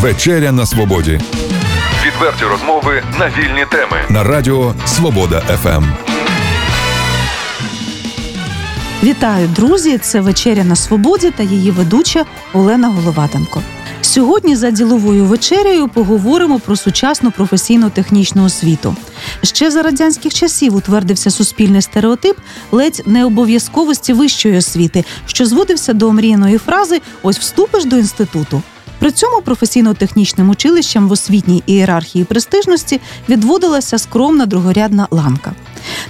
Вечеря 0.00 0.52
на 0.52 0.66
свободі. 0.66 1.20
Відверті 2.06 2.44
розмови 2.44 3.02
на 3.18 3.26
вільні 3.28 3.66
теми 3.70 3.96
на 4.08 4.24
Радіо 4.24 4.74
Свобода 4.86 5.40
ФМ. 5.40 5.84
Вітаю, 9.02 9.48
друзі! 9.48 9.98
Це 9.98 10.20
вечеря 10.20 10.64
на 10.64 10.76
свободі 10.76 11.30
та 11.30 11.42
її 11.42 11.70
ведуча 11.70 12.24
Олена 12.52 12.88
Головатенко. 12.88 13.62
Сьогодні 14.00 14.56
за 14.56 14.70
діловою 14.70 15.24
вечерею 15.24 15.88
поговоримо 15.88 16.58
про 16.58 16.76
сучасну 16.76 17.30
професійну 17.30 17.90
технічну 17.90 18.44
освіту. 18.44 18.96
Ще 19.42 19.70
за 19.70 19.82
радянських 19.82 20.34
часів 20.34 20.74
утвердився 20.74 21.30
суспільний 21.30 21.82
стереотип 21.82 22.36
ледь 22.72 23.02
необов'язковості 23.06 24.12
вищої 24.12 24.58
освіти, 24.58 25.04
що 25.26 25.46
зводився 25.46 25.92
до 25.92 26.08
омріяної 26.08 26.58
фрази 26.58 27.00
Ось 27.22 27.38
вступиш 27.38 27.84
до 27.84 27.96
інституту. 27.96 28.62
При 28.98 29.10
цьому 29.10 29.40
професійно-технічним 29.40 30.50
училищам 30.50 31.08
в 31.08 31.12
освітній 31.12 31.62
ієрархії 31.66 32.24
престижності 32.24 33.00
відводилася 33.28 33.98
скромна 33.98 34.46
другорядна 34.46 35.08
ланка. 35.10 35.52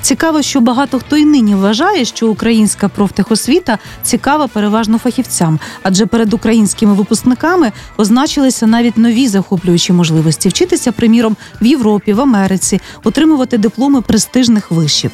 Цікаво, 0.00 0.42
що 0.42 0.60
багато 0.60 0.98
хто 0.98 1.16
й 1.16 1.24
нині 1.24 1.54
вважає, 1.54 2.04
що 2.04 2.28
українська 2.28 2.88
профтехосвіта 2.88 3.78
цікава 4.02 4.48
переважно 4.48 4.98
фахівцям, 4.98 5.58
адже 5.82 6.06
перед 6.06 6.34
українськими 6.34 6.94
випускниками 6.94 7.72
означилися 7.96 8.66
навіть 8.66 8.98
нові 8.98 9.28
захоплюючі 9.28 9.92
можливості 9.92 10.48
вчитися, 10.48 10.92
приміром, 10.92 11.36
в 11.60 11.66
Європі, 11.66 12.12
в 12.12 12.20
Америці, 12.20 12.80
отримувати 13.04 13.58
дипломи 13.58 14.00
престижних 14.00 14.70
вишів. 14.70 15.10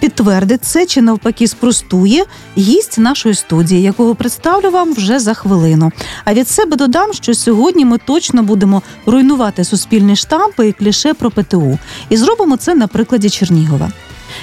Підтвердить 0.00 0.64
це 0.64 0.86
чи 0.86 1.02
навпаки 1.02 1.48
спростує 1.48 2.24
гість 2.58 2.98
нашої 2.98 3.34
студії, 3.34 3.82
якого 3.82 4.14
представлю 4.14 4.70
вам 4.70 4.94
вже 4.94 5.18
за 5.18 5.34
хвилину. 5.34 5.92
А 6.24 6.34
від 6.34 6.48
себе 6.48 6.76
додам, 6.76 7.12
що 7.12 7.34
сьогодні 7.34 7.84
ми 7.84 7.98
точно 7.98 8.42
будемо 8.42 8.82
руйнувати 9.06 9.64
суспільні 9.64 10.16
штампи 10.16 10.68
і 10.68 10.72
кліше 10.72 11.14
про 11.14 11.30
ПТУ. 11.30 11.78
І 12.08 12.16
зробимо 12.16 12.56
це 12.56 12.74
на 12.74 12.86
прикладі 12.86 13.30
Чернігова. 13.30 13.92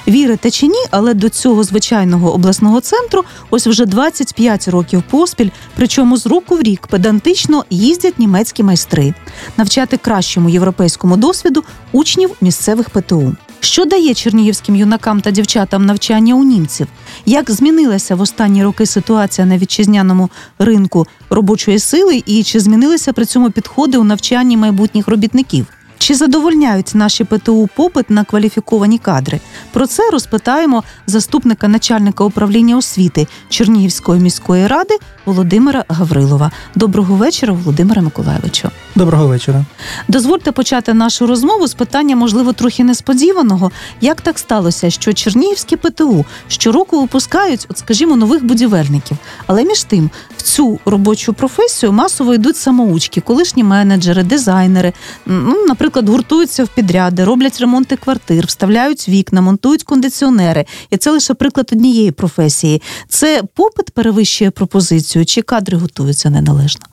Вірите 0.07 0.51
чи 0.51 0.67
ні, 0.67 0.83
але 0.91 1.13
до 1.13 1.29
цього 1.29 1.63
звичайного 1.63 2.33
обласного 2.33 2.81
центру 2.81 3.23
ось 3.49 3.67
вже 3.67 3.85
25 3.85 4.67
років 4.67 5.03
поспіль, 5.09 5.49
причому 5.75 6.17
з 6.17 6.25
року 6.25 6.55
в 6.55 6.61
рік 6.61 6.87
педантично 6.87 7.65
їздять 7.69 8.19
німецькі 8.19 8.63
майстри, 8.63 9.13
навчати 9.57 9.97
кращому 9.97 10.49
європейському 10.49 11.17
досвіду 11.17 11.63
учнів 11.91 12.31
місцевих 12.41 12.89
ПТУ. 12.89 13.35
Що 13.63 13.85
дає 13.85 14.13
чернігівським 14.13 14.75
юнакам 14.75 15.21
та 15.21 15.31
дівчатам 15.31 15.85
навчання 15.85 16.35
у 16.35 16.43
німців? 16.43 16.87
Як 17.25 17.51
змінилася 17.51 18.15
в 18.15 18.21
останні 18.21 18.63
роки 18.63 18.85
ситуація 18.85 19.47
на 19.47 19.57
вітчизняному 19.57 20.29
ринку 20.59 21.07
робочої 21.29 21.79
сили, 21.79 22.23
і 22.25 22.43
чи 22.43 22.59
змінилися 22.59 23.13
при 23.13 23.25
цьому 23.25 23.51
підходи 23.51 23.97
у 23.97 24.03
навчанні 24.03 24.57
майбутніх 24.57 25.07
робітників? 25.07 25.65
Чи 25.97 26.15
задовольняють 26.15 26.91
наші 26.95 27.23
ПТУ 27.23 27.69
попит 27.75 28.09
на 28.09 28.23
кваліфіковані 28.23 28.97
кадри? 28.97 29.39
Про 29.71 29.87
це 29.87 30.09
розпитаємо 30.09 30.83
заступника 31.07 31.67
начальника 31.67 32.23
управління 32.23 32.77
освіти 32.77 33.27
Чернігівської 33.49 34.21
міської 34.21 34.67
ради 34.67 34.97
Володимира 35.25 35.85
Гаврилова. 35.87 36.51
Доброго 36.75 37.15
вечора, 37.15 37.53
Володимира 37.53 38.01
Миколаєвичу. 38.01 38.69
Доброго 38.95 39.27
вечора. 39.27 39.65
Дозвольте 40.07 40.51
почати 40.51 40.93
нашу 40.93 41.27
розмову 41.27 41.67
з 41.67 41.73
питання, 41.73 42.15
можливо, 42.15 42.53
трохи 42.53 42.83
несподіваного. 42.83 43.71
Як 44.01 44.21
так 44.21 44.39
сталося, 44.39 44.89
що 44.89 45.13
Чернігівські 45.13 45.75
ПТУ 45.75 46.25
щороку 46.47 47.01
випускають, 47.01 47.65
от 47.69 47.77
скажімо, 47.77 48.15
нових 48.15 48.45
будівельників, 48.45 49.17
але 49.47 49.63
між 49.63 49.83
тим 49.83 50.09
в 50.37 50.41
цю 50.41 50.79
робочу 50.85 51.33
професію 51.33 51.91
масово 51.91 52.33
йдуть 52.33 52.57
самоучки, 52.57 53.21
колишні 53.21 53.63
менеджери, 53.63 54.23
дизайнери, 54.23 54.93
ну, 55.25 55.65
наприклад, 55.65 55.82
гуртуються 55.91 56.63
в 56.63 56.67
підряди, 56.67 57.23
роблять 57.23 57.59
ремонти 57.59 57.95
квартир, 57.95 58.45
вставляють 58.45 59.09
вікна, 59.09 59.41
монтують 59.41 59.83
кондиціонери, 59.83 60.65
і 60.89 60.97
це 60.97 61.11
лише 61.11 61.33
приклад 61.33 61.69
однієї 61.71 62.11
професії. 62.11 62.81
Це 63.09 63.43
попит 63.53 63.91
перевищує 63.91 64.51
пропозицію, 64.51 65.25
чи 65.25 65.41
кадри 65.41 65.77
готуються 65.77 66.29
неналежно? 66.29 66.85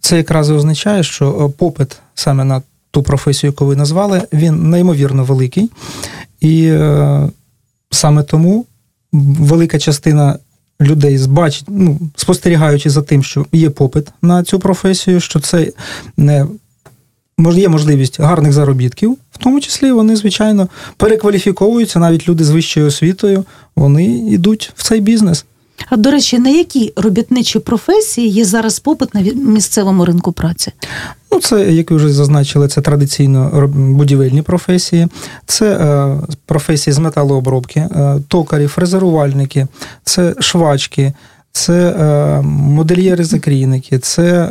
Це 0.00 0.16
якраз 0.16 0.50
і 0.50 0.52
означає, 0.52 1.02
що 1.02 1.50
е, 1.50 1.58
попит 1.58 1.96
саме 2.14 2.44
на 2.44 2.62
ту 2.90 3.02
професію, 3.02 3.50
яку 3.50 3.66
ви 3.66 3.76
назвали, 3.76 4.22
він 4.32 4.70
неймовірно 4.70 5.24
великий. 5.24 5.70
І 6.40 6.66
е, 6.66 7.28
саме 7.90 8.22
тому 8.22 8.66
велика 9.12 9.78
частина 9.78 10.38
людей 10.80 11.18
збачить, 11.18 11.64
ну, 11.68 11.98
спостерігаючи 12.16 12.90
за 12.90 13.02
тим, 13.02 13.22
що 13.22 13.46
є 13.52 13.70
попит 13.70 14.08
на 14.22 14.44
цю 14.44 14.58
професію, 14.58 15.20
що 15.20 15.40
це 15.40 15.72
не 16.16 16.46
є 17.38 17.68
можливість 17.68 18.20
гарних 18.20 18.52
заробітків, 18.52 19.16
в 19.32 19.38
тому 19.38 19.60
числі 19.60 19.92
вони, 19.92 20.16
звичайно, 20.16 20.68
перекваліфіковуються, 20.96 21.98
навіть 21.98 22.28
люди 22.28 22.44
з 22.44 22.50
вищою 22.50 22.86
освітою, 22.86 23.44
вони 23.76 24.04
йдуть 24.04 24.72
в 24.76 24.82
цей 24.82 25.00
бізнес. 25.00 25.44
А 25.90 25.96
до 25.96 26.10
речі, 26.10 26.38
на 26.38 26.50
які 26.50 26.92
робітничі 26.96 27.58
професії 27.58 28.28
є 28.28 28.44
зараз 28.44 28.78
попит 28.78 29.14
на 29.14 29.20
місцевому 29.34 30.04
ринку 30.04 30.32
праці? 30.32 30.72
Ну, 31.32 31.40
це, 31.40 31.72
як 31.72 31.90
ви 31.90 31.96
вже 31.96 32.12
зазначили, 32.12 32.68
це 32.68 32.80
традиційно 32.80 33.70
будівельні 33.74 34.42
професії, 34.42 35.08
це 35.46 35.76
е, 35.76 36.16
професії 36.46 36.94
з 36.94 36.98
металообробки, 36.98 37.80
е, 37.80 38.20
токарі, 38.28 38.66
фрезерувальники, 38.66 39.66
це 40.04 40.34
швачки, 40.40 41.12
це 41.52 41.88
е, 41.88 42.42
модельєри-закрійники, 42.42 43.98
це 43.98 44.48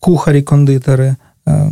кухарі-кондитери. 0.00 1.14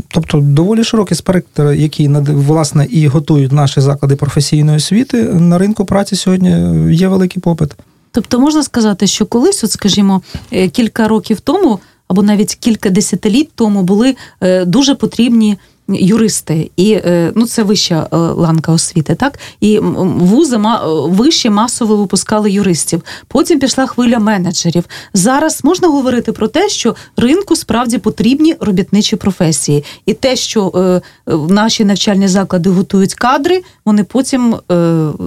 Тобто 0.08 0.41
доволі 0.41 0.84
широкий 0.84 1.16
спектр, 1.16 1.72
який 1.72 2.08
власне 2.08 2.86
і 2.91 3.06
готують 3.06 3.53
наші 3.53 3.81
заклади 3.81 4.16
професійної 4.16 4.76
освіти 4.76 5.25
на 5.25 5.58
ринку 5.58 5.84
праці 5.84 6.16
сьогодні 6.16 6.50
є 6.94 7.08
великий 7.08 7.42
попит. 7.42 7.70
Тобто 8.12 8.41
можна 8.41 8.62
сказати, 8.62 9.06
що 9.06 9.26
колись, 9.26 9.64
от 9.64 9.70
скажімо, 9.70 10.22
е, 10.53 10.69
кілька 10.69 11.08
років 11.08 11.41
тому 11.41 11.78
або 12.08 12.22
навіть 12.22 12.54
кілька 12.54 12.91
десятиліть 12.91 13.50
тому 13.54 13.82
були 13.82 14.16
е, 14.41 14.64
дуже 14.64 14.94
потрібні. 14.94 15.58
Юристи, 15.90 16.70
і 16.76 16.92
е, 16.92 17.32
ну 17.34 17.46
це 17.46 17.62
вища 17.62 18.08
ланка 18.12 18.72
освіти, 18.72 19.14
так 19.14 19.38
і 19.60 19.78
вузи 19.78 20.60
вище 21.08 21.50
масово 21.50 21.96
випускали 21.96 22.50
юристів. 22.50 23.02
Потім 23.28 23.58
пішла 23.58 23.86
хвиля 23.86 24.18
менеджерів. 24.18 24.84
Зараз 25.14 25.64
можна 25.64 25.88
говорити 25.88 26.32
про 26.32 26.48
те, 26.48 26.68
що 26.68 26.96
ринку 27.16 27.56
справді 27.56 27.98
потрібні 27.98 28.56
робітничі 28.60 29.16
професії, 29.16 29.84
і 30.06 30.14
те, 30.14 30.36
що 30.36 31.02
наші 31.48 31.84
навчальні 31.84 32.28
заклади 32.28 32.70
готують 32.70 33.14
кадри, 33.14 33.62
вони 33.84 34.04
потім 34.04 34.56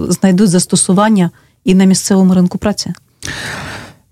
знайдуть 0.08 0.50
застосування 0.50 1.30
і 1.64 1.74
на 1.74 1.84
місцевому 1.84 2.34
ринку 2.34 2.58
праці? 2.58 2.92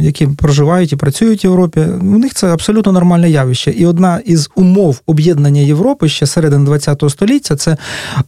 які 0.00 0.26
проживають 0.26 0.92
і 0.92 0.96
працюють 0.96 1.44
в 1.44 1.46
Європі, 1.46 1.80
у 2.00 2.18
них 2.18 2.34
це 2.34 2.52
абсолютно 2.52 2.92
нормальне 2.92 3.30
явище. 3.30 3.70
І 3.70 3.86
одна 3.86 4.20
із 4.24 4.50
умов 4.54 5.00
об'єднання 5.06 5.60
Європи 5.60 6.08
ще 6.08 6.26
середини 6.26 6.78
ХХ 6.78 7.10
століття, 7.10 7.56
це 7.56 7.76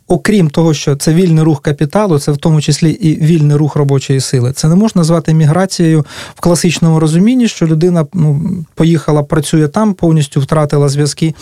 окрім 0.06 0.50
того, 0.50 0.74
що 0.74 0.96
це 0.96 1.14
вільний 1.14 1.44
рух 1.44 1.62
капіталу, 1.62 2.18
це 2.18 2.32
в 2.32 2.36
тому 2.36 2.60
числі 2.60 2.90
і 2.90 3.24
вільний 3.24 3.56
рух 3.56 3.76
робочої 3.76 4.20
сили. 4.20 4.52
Це 4.52 4.68
не 4.68 4.74
можна 4.74 5.00
назвати 5.00 5.34
міграцією 5.34 6.04
в 6.34 6.40
класичному 6.40 7.00
розумінні, 7.00 7.48
що 7.48 7.66
людина 7.66 8.06
ну, 8.14 8.50
поїхала, 8.74 9.22
працює 9.22 9.68
там, 9.68 9.94
повністю 9.94 10.40
втратила 10.40 10.88
зв'язки 10.88 11.34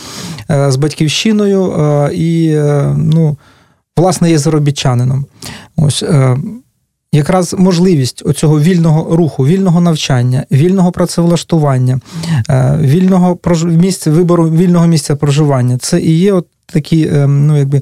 е, 0.51 0.71
з 0.71 0.75
батьківщиною 0.75 1.73
і 2.13 2.57
ну, 2.95 3.37
власне 3.97 4.29
є 4.29 4.37
заробітчанином. 4.37 5.25
Ось 5.75 6.03
якраз 7.11 7.55
можливість 7.57 8.23
оцього 8.25 8.59
вільного 8.61 9.15
руху, 9.15 9.45
вільного 9.45 9.81
навчання, 9.81 10.45
вільного 10.51 10.91
працевлаштування, 10.91 11.99
е, 12.49 12.77
вільного 12.81 13.39
місця, 13.65 14.11
вибору 14.11 14.49
вільного 14.49 14.87
місця 14.87 15.15
проживання 15.15 15.77
це 15.77 16.01
і 16.01 16.19
є 16.19 16.33
от 16.33 16.47
такі, 16.65 17.07
е, 17.07 17.27
ну 17.27 17.57
якби 17.57 17.81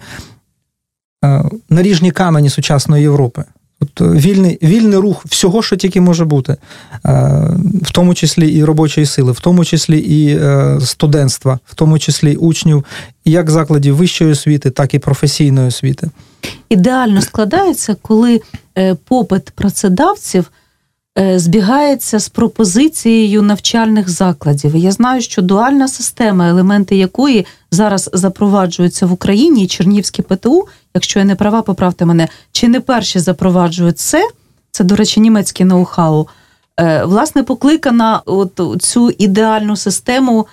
е, 1.25 1.43
наріжні 1.69 2.11
камені 2.11 2.49
сучасної 2.49 3.03
Європи. 3.03 3.43
От 3.79 4.01
вільний 4.01 4.59
вільний 4.63 4.97
рух 4.97 5.25
всього, 5.25 5.63
що 5.63 5.75
тільки 5.75 6.01
може 6.01 6.25
бути, 6.25 6.57
в 7.81 7.91
тому 7.91 8.13
числі 8.13 8.49
і 8.49 8.63
робочої 8.63 9.05
сили, 9.05 9.31
в 9.31 9.39
тому 9.39 9.65
числі 9.65 9.99
і 9.99 10.39
студентства, 10.85 11.59
в 11.65 11.75
тому 11.75 11.99
числі 11.99 12.33
і 12.33 12.35
учнів, 12.35 12.85
як 13.25 13.49
закладів 13.49 13.95
вищої 13.95 14.31
освіти, 14.31 14.69
так 14.69 14.93
і 14.93 14.99
професійної 14.99 15.67
освіти. 15.67 16.09
Ідеально 16.69 17.21
складається, 17.21 17.95
коли 18.01 18.41
Е, 18.77 18.95
попит 18.95 19.49
працедавців 19.49 20.51
е, 21.17 21.39
збігається 21.39 22.19
з 22.19 22.29
пропозицією 22.29 23.41
навчальних 23.41 24.09
закладів. 24.09 24.75
Я 24.75 24.91
знаю, 24.91 25.21
що 25.21 25.41
дуальна 25.41 25.87
система, 25.87 26.49
елементи 26.49 26.95
якої 26.95 27.45
зараз 27.71 28.09
запроваджуються 28.13 29.05
в 29.05 29.11
Україні, 29.11 29.67
Чернівське 29.67 30.21
ПТУ, 30.21 30.67
якщо 30.95 31.19
я 31.19 31.25
не 31.25 31.35
права, 31.35 31.61
поправте 31.61 32.05
мене, 32.05 32.27
чи 32.51 32.67
не 32.67 32.79
перші 32.79 33.19
запроваджують 33.19 33.99
це, 33.99 34.29
це, 34.71 34.83
до 34.83 34.95
речі, 34.95 35.19
німецьке 35.19 35.65
ноу-хау, 35.65 36.27
е, 36.79 37.05
власне, 37.05 37.43
покликана 37.43 38.21
от 38.25 38.61
цю 38.79 39.09
ідеальну 39.09 39.75
систему 39.75 40.47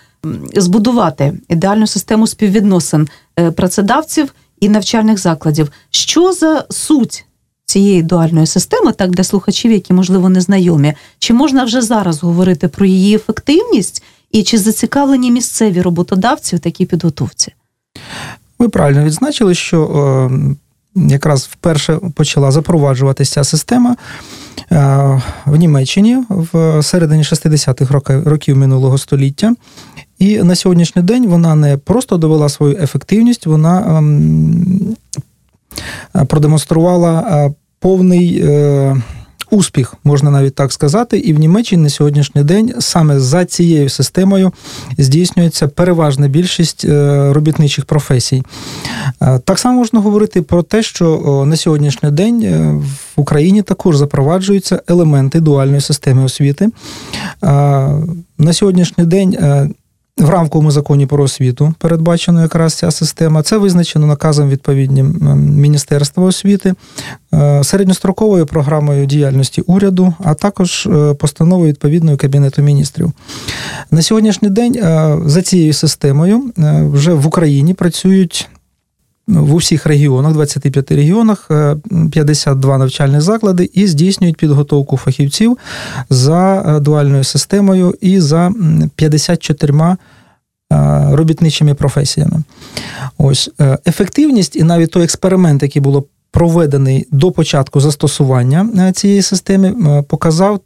збудувати, 0.56 1.34
ідеальну 1.48 1.86
систему 1.86 2.26
співвідносин 2.26 3.08
працедавців 3.56 4.34
і 4.60 4.68
навчальних 4.68 5.18
закладів. 5.18 5.72
Що 5.90 6.32
за 6.32 6.64
суть 6.70 7.24
цієї 7.64 8.02
дуальної 8.02 8.46
системи, 8.46 8.92
так 8.92 9.10
для 9.10 9.24
слухачів, 9.24 9.72
які 9.72 9.92
можливо 9.92 10.28
не 10.28 10.40
знайомі, 10.40 10.94
чи 11.18 11.34
можна 11.34 11.64
вже 11.64 11.82
зараз 11.82 12.22
говорити 12.22 12.68
про 12.68 12.86
її 12.86 13.14
ефективність? 13.14 14.02
І 14.32 14.42
чи 14.42 14.58
зацікавлені 14.58 15.30
місцеві 15.30 15.82
роботодавці 15.82 16.56
в 16.56 16.60
такій 16.60 16.86
підготовці? 16.86 17.52
Ви 18.62 18.68
правильно 18.68 19.04
відзначили, 19.04 19.54
що 19.54 19.84
е, 20.96 21.04
якраз 21.08 21.48
вперше 21.52 21.98
почала 22.14 22.50
запроваджуватися 22.50 23.44
система 23.44 23.96
е, 24.72 24.76
в 25.46 25.56
Німеччині 25.56 26.18
в 26.28 26.82
середині 26.82 27.22
60-х 27.22 28.22
років 28.30 28.56
минулого 28.56 28.98
століття. 28.98 29.54
І 30.18 30.42
на 30.42 30.54
сьогоднішній 30.54 31.02
день 31.02 31.26
вона 31.26 31.54
не 31.54 31.76
просто 31.76 32.16
довела 32.16 32.48
свою 32.48 32.76
ефективність, 32.76 33.46
вона 33.46 33.98
ем, 33.98 34.96
продемонструвала 36.28 37.20
е, 37.20 37.54
повний 37.80 38.44
успіх, 39.52 39.94
можна 40.04 40.30
навіть 40.30 40.54
так 40.54 40.72
сказати, 40.72 41.18
і 41.18 41.32
в 41.32 41.38
Німеччині 41.38 41.82
на 41.82 41.88
сьогоднішній 41.88 42.44
день 42.44 42.74
саме 42.78 43.20
за 43.20 43.44
цією 43.44 43.88
системою 43.88 44.52
здійснюється 44.98 45.68
переважна 45.68 46.28
більшість 46.28 46.84
е, 46.84 47.32
робітничих 47.32 47.84
професій. 47.84 48.42
Е, 49.22 49.38
так 49.38 49.58
само 49.58 49.78
можна 49.78 50.00
говорити 50.00 50.42
про 50.42 50.62
те, 50.62 50.82
що 50.82 51.44
на 51.46 51.56
сьогоднішній 51.56 52.10
день 52.10 52.42
в 53.16 53.20
Україні 53.20 53.62
також 53.62 53.96
запроваджуються 53.96 54.82
елементи 54.88 55.40
дуальної 55.40 55.80
системи 55.80 56.24
освіти. 56.24 56.68
На 58.38 58.52
сьогоднішній 58.52 59.04
день 59.04 59.36
в 60.18 60.28
рамковому 60.28 60.70
законі 60.70 61.06
про 61.06 61.24
освіту 61.24 61.74
передбачена 61.78 62.42
якраз 62.42 62.74
ця 62.74 62.90
система. 62.90 63.42
Це 63.42 63.56
визначено 63.56 64.06
наказом 64.06 64.48
відповідним 64.48 65.16
Міністерства 65.56 66.24
освіти, 66.24 66.74
е, 67.34 67.64
середньостроковою 67.64 68.46
програмою 68.46 69.06
діяльності 69.06 69.60
уряду, 69.60 70.14
а 70.24 70.34
також 70.34 70.86
е, 70.86 71.14
постановою 71.14 71.68
відповідної 71.68 72.16
Кабінету 72.16 72.62
міністрів. 72.62 73.12
На 73.90 74.02
сьогоднішній 74.02 74.50
день 74.50 74.74
е, 74.76 75.18
за 75.26 75.42
цією 75.42 75.72
системою 75.72 76.52
вже 76.92 77.14
в 77.14 77.26
Україні 77.26 77.74
працюють 77.74 78.48
в 79.26 79.54
усіх 79.54 79.86
регіонах, 79.86 80.32
25 80.32 80.92
регіонах, 80.92 81.50
52 82.10 82.74
е, 82.74 82.78
навчальні 82.78 83.20
заклади 83.20 83.70
і 83.74 83.86
здійснюють 83.86 84.36
підготовку 84.36 84.96
фахівців 84.96 85.58
за 86.10 86.62
е, 86.62 86.80
дуальною 86.80 87.24
системою 87.24 87.94
і 88.00 88.20
за 88.20 88.52
54 88.96 89.74
е, 89.82 89.96
робітничими 91.12 91.74
професіями. 91.74 92.42
Ось 93.18 93.50
ефективність 93.86 94.56
і 94.56 94.62
навіть 94.62 94.90
той 94.90 95.04
експеримент, 95.04 95.62
який 95.62 95.82
було 95.82 96.04
проведений 96.30 97.06
до 97.10 97.30
початку 97.30 97.80
застосування 97.80 98.92
цієї 98.92 99.22
системи, 99.22 100.02
показав 100.08 100.60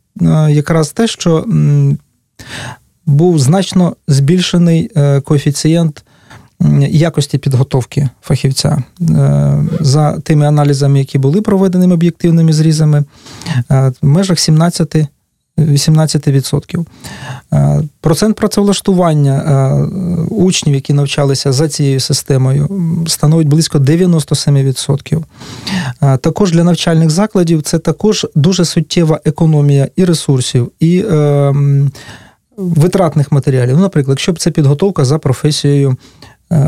якраз 0.49 0.91
те, 0.91 1.07
що 1.07 1.45
був 3.07 3.39
значно 3.39 3.97
збільшений 4.09 4.91
коефіцієнт 5.25 6.05
якості 6.91 7.39
підготовки 7.39 8.09
фахівця 8.23 8.83
е, 9.01 9.59
за 9.81 10.19
тими 10.19 10.47
аналізами, 10.47 10.99
які 10.99 11.19
були 11.19 11.43
проведеними 11.43 11.95
об'єктивними 11.95 12.53
зрізами, 12.53 13.05
е, 13.71 13.93
в 14.03 14.07
межах 14.07 14.39
17 14.39 15.07
18%. 15.59 16.85
Е, 17.53 17.83
процент 18.01 18.37
працевлаштування 18.37 19.89
учнів, 20.31 20.75
які 20.75 20.93
навчалися 20.93 21.53
за 21.53 21.69
цією 21.69 22.01
системою, 22.01 22.69
становить 23.07 23.49
близько 23.49 23.79
97%. 23.79 25.25
Також 26.01 26.53
для 26.53 26.65
навчальних 26.65 27.11
закладів 27.11 27.63
це 27.63 27.79
також 27.79 28.27
дуже 28.35 28.65
суттєва 28.65 29.21
економія 29.25 29.89
і 29.97 30.05
ресурсів, 30.05 30.71
і 30.81 31.05
витратних 32.57 33.33
матеріалів. 33.33 33.77
Ну, 33.77 33.83
Наприклад, 33.83 34.15
якщо 34.15 34.33
б 34.33 34.39
це 34.39 34.51
підготовка 34.51 35.05
за 35.05 35.19
професією 35.19 35.97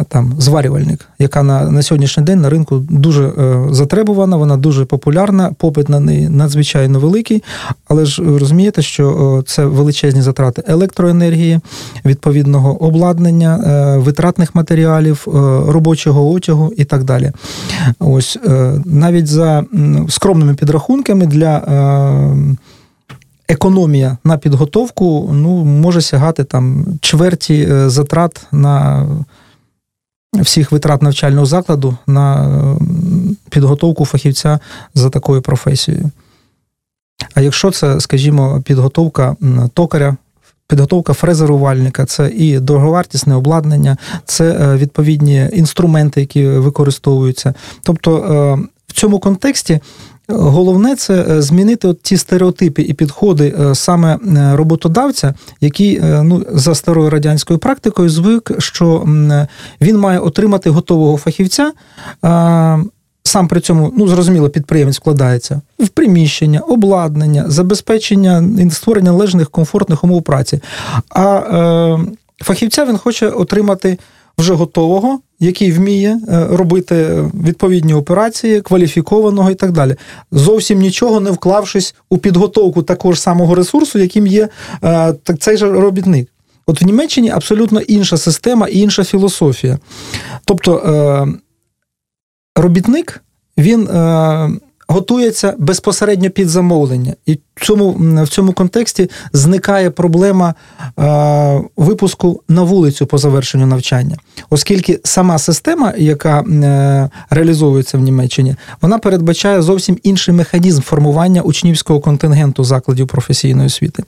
там 0.09 0.35
зварювальник, 0.39 1.09
яка 1.19 1.43
на 1.43 1.71
на 1.71 1.83
сьогоднішній 1.83 2.23
день 2.23 2.41
на 2.41 2.51
ринку 2.51 2.79
дуже 2.79 3.25
е, 3.29 3.67
затребувана, 3.71 4.37
вона 4.37 4.57
дуже 4.57 4.85
популярна, 4.85 5.53
попит 5.59 5.89
на 5.89 6.01
неї 6.01 6.29
надзвичайно 6.29 7.01
великий. 7.01 7.43
Але 7.89 8.05
ж 8.05 8.23
розумієте, 8.23 8.83
що 8.83 9.37
е, 9.39 9.43
це 9.47 9.65
величезні 9.65 10.23
затрати 10.23 10.63
електроенергії, 10.67 11.61
відповідного 12.05 12.83
обладнання, 12.83 13.57
е, 13.57 13.99
витратних 13.99 14.55
матеріалів, 14.55 15.25
е, 15.27 15.31
робочого 15.73 16.31
одягу 16.31 16.73
і 16.77 16.85
так 16.85 17.05
далі. 17.05 17.33
Ось 17.99 18.39
е, 18.47 18.83
навіть 18.85 19.27
за 19.27 19.65
скромними 20.09 20.55
підрахунками 20.55 21.27
для 21.27 21.63
економія 23.49 24.17
на 24.25 24.39
підготовку 24.39 25.31
ну, 25.33 25.65
може 25.65 26.01
сягати 26.01 26.45
там 26.45 26.87
чверті 27.01 27.69
затрат 27.87 28.47
на 28.53 29.07
всіх 30.35 30.73
витрат 30.73 31.03
навчального 31.03 31.47
закладу 31.47 31.97
на 32.07 32.49
е, 32.49 32.77
підготовку 33.51 34.05
фахівця 34.05 34.59
за 34.95 35.11
такою 35.11 35.43
професією. 35.43 36.11
А 37.35 37.41
якщо 37.41 37.71
це, 37.71 38.01
скажімо, 38.01 38.63
підготовка 38.65 39.37
токаря, 39.75 40.17
підготовка 40.69 41.13
фрезерувальника, 41.13 42.05
це 42.05 42.29
і 42.29 42.59
дороговартісне 42.59 43.35
обладнання, 43.35 43.97
це 44.25 44.51
е, 44.51 44.77
відповідні 44.77 45.49
інструменти, 45.53 46.21
які 46.21 46.47
використовуються. 46.47 47.55
Тобто 47.83 48.17
е, 48.19 48.69
в 48.87 48.93
цьому 48.93 49.19
контексті 49.19 49.81
Головне 50.29 50.97
це 50.97 51.27
е, 51.31 51.43
змінити 51.43 51.89
от 51.89 52.03
ті 52.03 52.17
стереотипи 52.17 52.83
і 52.83 52.95
підходи 52.95 53.55
е, 53.61 53.75
саме 53.75 54.15
е, 54.15 54.57
роботодавця, 54.57 55.35
який 55.61 56.01
ну, 56.03 56.47
за 56.51 56.75
старою 56.75 57.11
радянською 57.11 57.59
практикою 57.59 58.09
звик, 58.09 58.53
що 58.59 59.05
він 59.81 59.99
має 59.99 60.19
отримати 60.19 60.71
готового 60.71 61.17
фахівця. 61.17 61.73
Сам 63.29 63.49
при 63.49 63.61
цьому, 63.61 63.93
ну 63.97 64.09
зрозуміло, 64.09 64.49
підприємець 64.49 64.97
вкладається 64.97 65.61
в 65.79 65.89
приміщення, 65.89 66.61
обладнання, 66.61 67.45
забезпечення 67.49 68.45
створення 68.71 69.13
належних 69.13 69.51
комфортних 69.51 70.05
умов 70.05 70.23
праці. 70.23 70.61
А 71.09 71.37
е, 71.37 72.45
фахівця 72.45 72.85
він 72.85 72.99
хоче 72.99 73.29
отримати 73.29 73.99
вже 74.39 74.55
готового, 74.55 75.19
який 75.41 75.73
вміє 75.73 76.21
робити 76.29 77.25
відповідні 77.45 77.95
операції, 77.95 78.61
кваліфікованого 78.61 79.51
і 79.51 79.55
так 79.55 79.73
далі, 79.73 79.97
зовсім 80.33 80.79
нічого 80.79 81.21
не 81.21 81.31
вклавшись 81.31 81.95
у 82.09 82.19
підготовку 82.19 82.83
такого 82.83 83.15
ж 83.15 83.21
самого 83.21 83.55
ресурсу, 83.55 83.99
яким 83.99 84.27
є 84.27 84.49
цей 85.41 85.57
же 85.57 85.73
робітник. 85.73 86.29
От 86.67 86.83
в 86.83 86.85
Німеччині 86.85 87.31
абсолютно 87.31 87.81
інша 87.81 88.17
система 88.17 88.69
і 88.69 88.79
інша 88.79 89.05
філософія. 89.05 89.79
Тобто 90.45 91.29
робітник 92.57 93.23
він 93.59 93.89
готується 94.89 95.55
безпосередньо 95.59 96.31
під 96.31 96.49
замовлення, 96.49 97.15
і 97.27 97.39
в 97.55 97.67
цьому 97.67 97.97
в 98.23 98.29
цьому 98.29 98.53
контексті 98.53 99.11
зникає 99.33 99.91
проблема 99.91 100.55
е, 100.99 101.61
випуску 101.77 102.43
на 102.49 102.63
вулицю 102.63 103.07
по 103.07 103.19
завершенню 103.19 103.67
навчання, 103.67 104.17
оскільки 104.51 105.01
сама 105.05 105.39
система, 105.39 105.93
яка 105.99 106.41
е, 106.41 107.11
реалізовується 107.31 107.99
в 107.99 108.01
Німеччині, 108.01 108.57
вона 108.83 108.99
передбачає 108.99 109.63
зовсім 109.63 109.99
інший 110.03 110.35
механізм 110.35 110.81
формування 110.83 111.43
учнівського 111.43 112.01
контингенту 112.01 112.65
закладів 112.65 113.07
професійної 113.07 113.67
освіти, 113.67 114.03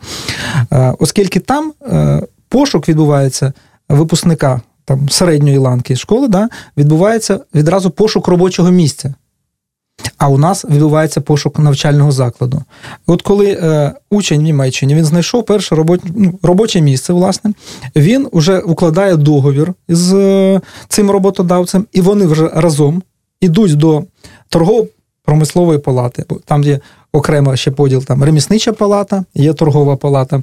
е, 0.73 0.95
оскільки 0.99 1.41
там 1.41 1.73
е, 1.83 2.23
пошук 2.49 2.89
відбувається 2.89 3.53
випускника. 3.89 4.61
Там 4.85 5.09
середньої 5.09 5.59
ланки 5.59 5.97
школи 5.97 6.29
да, 6.29 6.49
відбувається 6.77 7.41
відразу 7.55 7.91
пошук 7.91 8.29
робочого 8.29 8.71
місця. 8.71 9.15
А 10.19 10.29
у 10.29 10.39
нас 10.39 10.65
відбувається 10.65 11.21
пошук 11.21 11.59
навчального 11.59 12.13
закладу. 12.13 12.63
От 13.07 13.23
коли 13.23 13.51
е, 13.51 13.93
учень 14.11 14.41
в 14.41 14.43
Німеччині 14.43 14.95
він 14.95 15.05
знайшов 15.05 15.45
перше 15.45 15.75
робоч... 15.75 16.01
ну, 16.15 16.39
робоче 16.43 16.81
місце, 16.81 17.13
власне, 17.13 17.53
він 17.97 18.29
вже 18.33 18.59
укладає 18.59 19.17
договір 19.17 19.75
з 19.89 20.15
е, 20.15 20.61
цим 20.89 21.11
роботодавцем, 21.11 21.87
і 21.93 22.01
вони 22.01 22.27
вже 22.27 22.49
разом 22.55 23.03
ідуть 23.41 23.75
до 23.75 24.05
торгово-промислової 24.49 25.79
палати. 25.79 26.25
Бо 26.29 26.37
там 26.45 26.63
є 26.63 26.81
окремо 27.13 27.57
ще 27.57 27.71
поділ 27.71 28.05
там 28.05 28.25
реміснича 28.25 28.73
палата, 28.73 29.25
є 29.35 29.53
торгова 29.53 29.97
палата. 29.97 30.43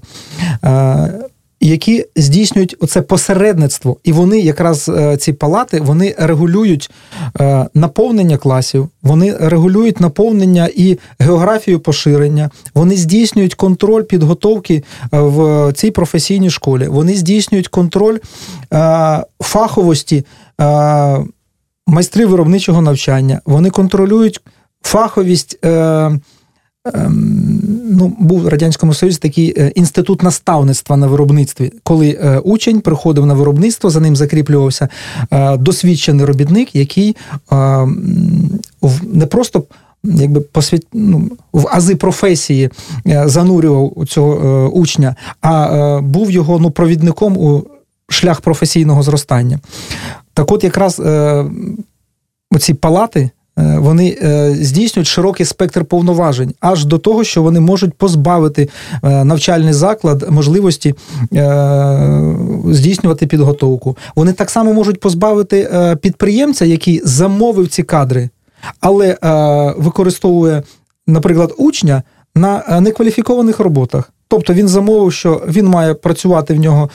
Е, 0.63 1.29
які 1.59 2.05
здійснюють 2.15 2.75
оце 2.79 3.01
посередництво, 3.01 3.97
і 4.03 4.11
вони 4.11 4.39
якраз 4.39 4.89
е, 4.89 5.17
ці 5.17 5.33
палати 5.33 5.81
вони 5.81 6.15
регулюють 6.17 6.91
е, 7.39 7.67
наповнення 7.73 8.37
класів, 8.37 8.89
вони 9.03 9.37
регулюють 9.39 9.99
наповнення 9.99 10.69
і 10.75 10.97
географію 11.19 11.79
поширення, 11.79 12.49
вони 12.73 12.95
здійснюють 12.95 13.53
контроль 13.53 14.03
підготовки 14.03 14.75
е, 14.75 14.83
в 15.11 15.73
цій 15.73 15.91
професійній 15.91 16.49
школі, 16.49 16.87
вони 16.87 17.13
здійснюють 17.15 17.67
контроль 17.67 18.17
фаховості 19.39 20.25
майстрів 21.87 22.29
виробничого 22.29 22.81
навчання, 22.81 23.41
вони 23.45 23.69
контролюють 23.69 24.41
фаховість. 24.81 25.59
Ем, 26.94 27.62
ну, 27.89 28.15
був 28.20 28.41
в 28.41 28.48
радянському 28.48 28.94
союзі 28.94 29.17
такий 29.17 29.53
е, 29.58 29.72
інститут 29.75 30.24
наставництва 30.24 30.98
на 30.98 31.08
виробництві, 31.08 31.72
коли 31.84 32.10
е, 32.10 32.39
учень 32.39 32.82
приходив 32.82 33.25
на 33.25 33.34
виробництво, 33.34 33.89
за 33.89 34.00
ним 34.00 34.15
закріплювався 34.15 34.89
е, 35.32 35.58
досвідчений 35.58 36.25
робітник, 36.25 36.75
який 36.75 37.15
не 39.03 39.25
просто 39.25 39.63
якби 40.03 40.41
посвіт... 40.41 40.88
ну, 40.94 41.32
в 41.53 41.67
ази 41.72 41.96
професії 41.96 42.70
занурював 43.25 44.08
цього 44.08 44.70
учня, 44.70 45.15
а 45.41 46.00
був 46.03 46.32
його 46.32 46.60
ну, 46.60 46.72
провідником 46.72 47.38
у 47.38 47.63
шлях 48.10 48.41
професійного 48.41 49.03
зростання. 49.03 49.60
Так, 50.34 50.51
от 50.51 50.63
якраз 50.63 51.01
оці 52.51 52.74
палати. 52.74 53.29
Е, 53.57 53.77
вони 53.79 54.17
е, 54.21 54.55
здійснюють 54.55 55.07
широкий 55.07 55.45
спектр 55.45 55.85
повноважень, 55.85 56.53
аж 56.59 56.85
до 56.85 56.97
того, 56.97 57.23
що 57.23 57.43
вони 57.43 57.59
можуть 57.59 57.93
позбавити 57.93 58.69
е, 59.03 59.23
навчальний 59.23 59.73
заклад 59.73 60.25
можливості 60.29 60.95
здійснювати 62.65 63.27
підготовку. 63.27 63.97
Вони 64.15 64.33
так 64.33 64.49
само 64.49 64.73
можуть 64.73 64.99
позбавити 64.99 65.69
підприємця, 66.01 66.65
який 66.65 67.01
замовив 67.03 67.67
ці 67.67 67.83
кадри, 67.83 68.29
але 68.79 69.17
використовує, 69.77 70.63
наприклад, 71.07 71.53
учня 71.57 72.03
на 72.35 72.79
некваліфікованих 72.81 73.59
роботах. 73.59 74.11
Тобто 74.27 74.53
він 74.53 74.67
замовив, 74.67 75.13
що 75.13 75.43
він 75.47 75.67
має 75.67 75.93
працювати 75.93 76.53
в 76.53 76.59
нього 76.59 76.89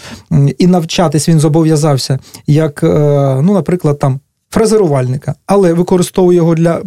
і 0.58 0.66
навчатись, 0.66 1.28
він 1.28 1.40
зобов'язався, 1.40 2.18
як, 2.46 2.82
ну, 3.42 3.52
наприклад, 3.54 3.98
там 3.98 4.20
фрезерувальника, 4.52 5.34
але 5.46 5.72
використовує 5.72 6.36
його 6.36 6.54
для 6.54 6.82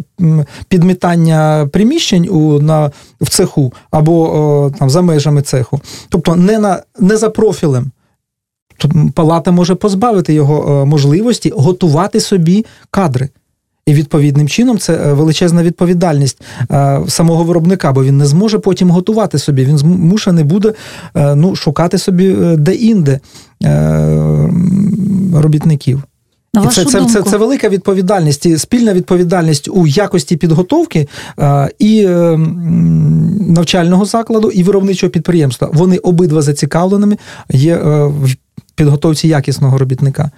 підмітання 0.68 1.68
приміщень 1.72 2.28
у, 2.30 2.60
на, 2.60 2.90
в 3.20 3.28
цеху 3.28 3.72
або 3.90 4.36
о, 4.36 4.70
там, 4.70 4.90
за 4.90 5.02
межами 5.02 5.42
цеху. 5.42 5.80
Тобто 6.08 6.36
не, 6.36 6.58
на, 6.58 6.82
не 7.00 7.16
за 7.16 7.30
профілем. 7.30 7.90
Палата 9.14 9.50
може 9.50 9.74
позбавити 9.74 10.34
його 10.34 10.86
можливості 10.86 11.52
готувати 11.56 12.20
собі 12.20 12.66
кадри. 12.90 13.28
І 13.86 13.94
відповідним 13.94 14.48
чином 14.48 14.78
це 14.78 14.94
е, 14.94 15.12
величезна 15.12 15.62
відповідальність 15.62 16.42
е, 16.70 17.00
самого 17.08 17.44
виробника, 17.44 17.92
бо 17.92 18.04
він 18.04 18.18
не 18.18 18.26
зможе 18.26 18.58
потім 18.58 18.90
готувати 18.90 19.38
собі. 19.38 19.64
Він 19.64 19.78
змушений 19.78 20.44
буде 20.44 20.72
е, 21.14 21.34
ну, 21.34 21.56
шукати 21.56 21.98
собі 21.98 22.36
де-інде 22.56 23.20
робітників. 25.34 26.02
На 26.56 26.62
вашу 26.62 26.84
це, 26.84 26.98
думку? 26.98 27.12
це 27.12 27.22
це, 27.22 27.30
це 27.30 27.36
велика 27.36 27.68
відповідальність, 27.68 28.46
і 28.46 28.58
спільна 28.58 28.92
відповідальність 28.92 29.68
у 29.68 29.86
якості 29.86 30.36
підготовки 30.36 31.08
а, 31.36 31.68
і 31.78 32.04
е, 32.04 32.38
навчального 33.48 34.04
закладу, 34.04 34.50
і 34.50 34.62
виробничого 34.62 35.10
підприємства. 35.10 35.70
Вони 35.72 35.98
обидва 35.98 36.42
зацікавленими 36.42 37.16
є 37.50 37.74
е, 37.76 38.04
в 38.04 38.34
підготовці 38.74 39.28
якісного 39.28 39.78
робітника. 39.78 40.30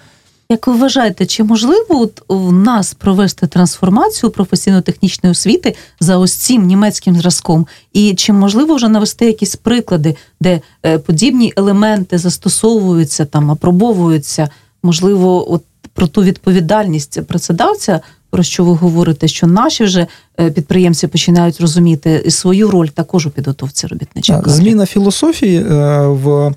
Як 0.51 0.67
ви 0.67 0.73
вважаєте, 0.73 1.27
чи 1.27 1.45
можливо 1.45 1.87
от 1.89 2.23
у 2.29 2.53
нас 2.53 2.95
провести 2.95 3.47
трансформацію 3.47 4.31
професійно-технічної 4.31 5.31
освіти 5.31 5.75
за 6.01 6.19
ось 6.19 6.35
цим 6.35 6.67
німецьким 6.67 7.17
зразком? 7.17 7.67
І 7.93 8.15
чи 8.15 8.33
можливо 8.33 8.75
вже 8.75 8.89
навести 8.89 9.27
якісь 9.27 9.57
приклади, 9.57 10.17
де 10.41 10.61
е, 10.87 10.99
подібні 10.99 11.53
елементи 11.57 12.19
застосовуються 12.19 13.25
там, 13.25 13.51
апробовуються? 13.51 14.49
Можливо, 14.83 15.53
от 15.53 15.63
про 15.99 16.07
ту 16.07 16.23
відповідальність 16.23 17.27
працедавця, 17.27 18.01
про 18.31 18.43
що 18.43 18.65
ви 18.65 18.73
говорите, 18.75 19.29
що 19.29 19.47
наші 19.47 19.85
вже 19.85 20.07
е, 20.41 20.51
підприємці 20.51 21.07
починають 21.07 21.61
розуміти 21.61 22.23
і 22.25 22.31
свою 22.31 22.71
роль 22.71 22.87
також 22.87 23.27
у 23.27 23.31
підготовці 23.31 23.87
робітничих 23.87 24.37
кадрів. 24.37 24.55
Зміна 24.55 24.87
філософії 24.87 25.59
е, 25.59 26.07
в 26.07 26.55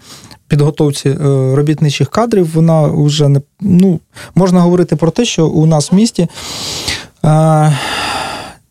підготовці 0.47 1.09
е, 1.09 1.15
робітничих 1.55 2.09
кадрів, 2.09 2.53
вона 2.53 2.87
вже 2.87 3.27
не 3.27 3.41
ну 3.61 3.99
можна 4.35 4.61
говорити 4.61 4.95
про 4.95 5.11
те, 5.11 5.25
що 5.25 5.47
у 5.47 5.65
нас 5.65 5.91
в 5.91 5.95
місті. 5.95 6.27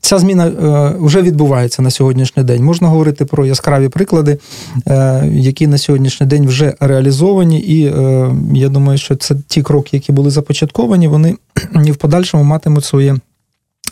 Ця 0.00 0.18
зміна 0.18 0.46
е, 0.46 0.94
вже 1.00 1.22
відбувається 1.22 1.82
на 1.82 1.90
сьогоднішній 1.90 2.42
день. 2.42 2.64
Можна 2.64 2.88
говорити 2.88 3.24
про 3.24 3.46
яскраві 3.46 3.88
приклади, 3.88 4.38
е, 4.86 5.28
які 5.32 5.66
на 5.66 5.78
сьогоднішній 5.78 6.26
день 6.26 6.46
вже 6.46 6.74
реалізовані, 6.80 7.60
і 7.60 7.86
е, 7.86 8.30
я 8.54 8.68
думаю, 8.68 8.98
що 8.98 9.16
це 9.16 9.34
ті 9.46 9.62
кроки, 9.62 9.96
які 9.96 10.12
були 10.12 10.30
започатковані, 10.30 11.08
вони 11.08 11.36
і 11.86 11.92
в 11.92 11.96
подальшому 11.96 12.44
матимуть 12.44 12.84
своє 12.84 13.16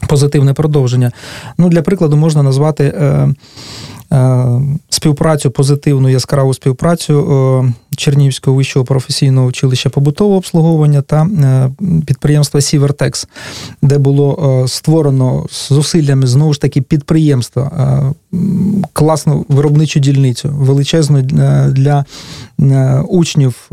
позитивне 0.09 0.55
продовження. 0.55 1.13
Ну, 1.59 1.69
Для 1.69 1.83
прикладу, 1.83 2.17
можна 2.17 2.43
назвати 2.43 2.95
співпрацю, 4.91 5.51
позитивну 5.51 6.09
яскраву 6.09 6.55
співпрацю 6.55 7.75
Чернігівського 7.99 8.57
вищого 8.57 8.85
професійного 8.85 9.47
училища 9.47 9.91
побутового 9.91 10.37
обслуговування 10.37 11.03
та 11.03 11.23
е, 11.23 11.71
підприємства 12.07 12.61
Сівертекс, 12.61 13.29
де 13.83 13.99
було 13.99 14.65
створено 14.69 15.47
з 15.51 15.69
зусиллями 15.69 16.27
знову 16.27 16.53
ж 16.55 16.61
таки 16.61 16.83
підприємства, 16.83 18.15
класну 18.93 19.47
виробничу 19.49 20.01
дільницю, 20.01 20.51
величезну 20.53 21.23
для 21.73 22.05
учнів 23.09 23.71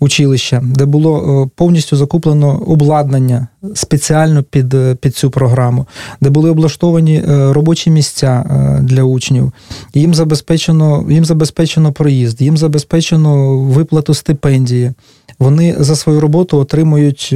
училища, 0.00 0.62
де 0.64 0.84
було 0.84 1.42
е, 1.44 1.50
повністю 1.56 1.96
закуплено 1.96 2.62
обладнання 2.66 3.48
спеціально 3.74 4.42
під 4.42 4.74
е, 4.74 4.94
під 4.94 5.16
цю 5.16 5.30
програму, 5.30 5.86
де 6.20 6.30
були 6.30 6.50
облаштовані 6.50 7.16
е, 7.16 7.52
робочі 7.52 7.90
місця 7.90 8.44
для 8.82 9.02
учнів. 9.02 9.52
Їм 9.94 10.14
забезпечено, 10.14 11.06
їм 11.10 11.24
забезпечено 11.24 11.92
проїзд, 11.92 12.40
їм 12.40 12.56
забезпечено 12.56 13.58
виплату 13.58 14.14
стипендії. 14.14 14.92
Вони 15.38 15.76
за 15.78 15.96
свою 15.96 16.20
роботу 16.20 16.58
отримують 16.58 17.34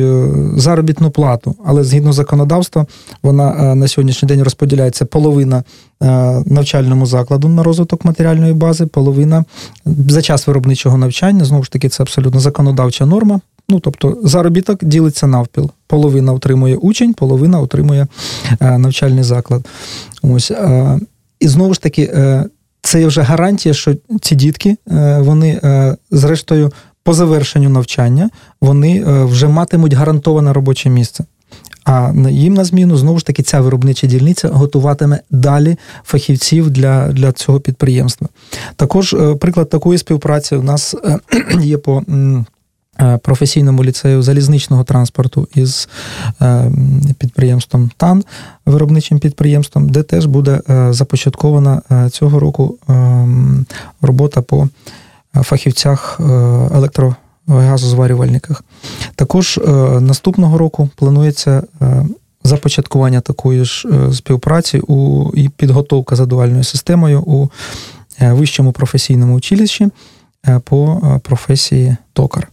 заробітну 0.57 1.11
плату, 1.11 1.55
але 1.65 1.85
згідно 1.85 2.13
законодавства, 2.13 2.87
вона 3.23 3.75
на 3.75 3.89
сьогоднішній 3.89 4.29
день 4.29 4.43
розподіляється 4.43 5.05
половина 5.05 5.65
навчальному 6.47 7.07
закладу 7.07 7.49
на 7.49 7.63
розвиток 7.63 8.05
матеріальної 8.05 8.53
бази, 8.53 8.87
половина 8.87 9.45
за 9.87 10.23
час 10.23 10.47
виробничого 10.47 10.99
навчання. 10.99 11.45
Знову 11.45 11.65
ж 11.65 11.71
таки, 11.71 11.89
це 11.89 12.03
абсолютно 12.03 12.41
законодавча 12.41 13.07
норма. 13.07 13.41
Ну, 13.69 13.81
тобто 13.81 14.19
заробіток 14.23 14.85
ділиться 14.85 15.27
навпіл. 15.27 15.71
Половина 15.87 16.33
отримує 16.33 16.77
учень, 16.77 17.15
половина 17.15 17.61
отримує 17.61 18.07
навчальний 18.61 19.25
заклад. 19.25 19.69
Ось. 20.23 20.53
І 21.41 21.49
знову 21.49 21.75
ж 21.75 21.83
таки, 21.83 22.13
це 22.83 23.01
є 23.01 23.07
вже 23.07 23.23
гарантія, 23.23 23.75
що 23.75 23.95
ці 24.21 24.35
дітки, 24.35 24.77
вони, 25.19 25.61
зрештою, 26.11 26.73
по 27.03 27.15
завершенню 27.15 27.69
навчання, 27.69 28.31
вони 28.61 29.05
вже 29.05 29.49
матимуть 29.49 29.93
гарантоване 29.93 30.53
робоче 30.53 30.91
місце. 30.91 31.25
А 31.85 32.13
їм 32.31 32.55
на 32.55 32.65
зміну 32.65 32.97
знову 32.97 33.19
ж 33.19 33.27
таки 33.27 33.43
ця 33.43 33.61
виробнича 33.61 34.07
дільниця 34.07 34.49
готуватиме 34.49 35.21
далі 35.31 35.77
фахівців 36.05 36.71
для 36.71 37.09
для 37.09 37.33
цього 37.33 37.61
підприємства. 37.61 38.29
Також 38.77 39.15
е, 39.15 39.35
приклад 39.35 39.69
такої 39.69 39.99
співпраці 39.99 40.57
у 40.57 40.63
нас 40.63 40.95
е, 41.05 41.19
є 41.61 41.79
по 41.79 42.03
е, 42.09 42.45
професійному 43.23 43.85
ліцею 43.85 44.23
залізничного 44.23 44.85
транспорту 44.85 45.49
із 45.55 45.89
підприємством 47.19 47.91
ТАН, 47.97 48.25
виробничим 48.67 49.19
підприємством, 49.19 49.89
де 49.89 50.03
теж 50.03 50.27
буде 50.27 50.61
започаткована 50.91 51.83
цього 52.11 52.41
року 52.41 52.79
робота 54.01 54.43
по 54.43 54.69
фахівцях 55.43 56.21
електро 56.75 57.17
газозварювальниках. 57.47 58.65
Також 59.15 59.59
е, 59.59 59.71
наступного 60.01 60.59
року 60.59 60.89
планується 60.97 61.63
е, 61.83 62.07
започаткування 62.45 63.21
такої 63.21 63.65
ж 63.65 63.89
е, 63.89 64.13
співпраці 64.13 64.79
у 64.79 65.31
і 65.35 65.49
підготовка 65.49 66.17
за 66.17 66.27
дуальною 66.27 66.65
системою 66.65 67.23
у 67.23 67.49
вищому 68.21 68.73
професійному 68.73 69.35
училищі 69.35 69.89
по 70.65 71.03
професії 71.23 71.97
токар. 72.13 72.49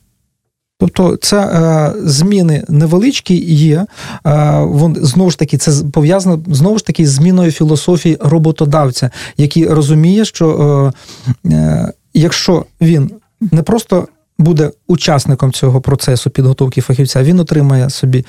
Тобто 0.81 1.15
це 1.15 1.37
е, 1.39 1.93
зміни 2.03 2.63
невеличкі 2.69 3.35
є. 3.55 3.85
Е, 4.25 4.59
вон, 4.59 4.97
знову 5.01 5.31
ж 5.31 5.39
таки, 5.39 5.57
це 5.57 5.71
пов'язано 5.91 6.39
знову 6.47 6.77
ж 6.77 6.85
таки 6.85 7.07
з 7.07 7.11
зміною 7.11 7.51
філософії 7.51 8.17
роботодавця, 8.21 9.09
який 9.37 9.67
розуміє, 9.67 10.25
що 10.25 10.93
е, 11.45 11.91
якщо 12.13 12.65
він 12.81 13.11
не 13.51 13.63
просто 13.63 14.07
буде 14.37 14.71
учасником 14.87 15.51
цього 15.51 15.81
процесу 15.81 16.29
підготовки 16.29 16.81
фахівця, 16.81 17.23
він 17.23 17.39
отримає 17.39 17.89
собі 17.89 18.25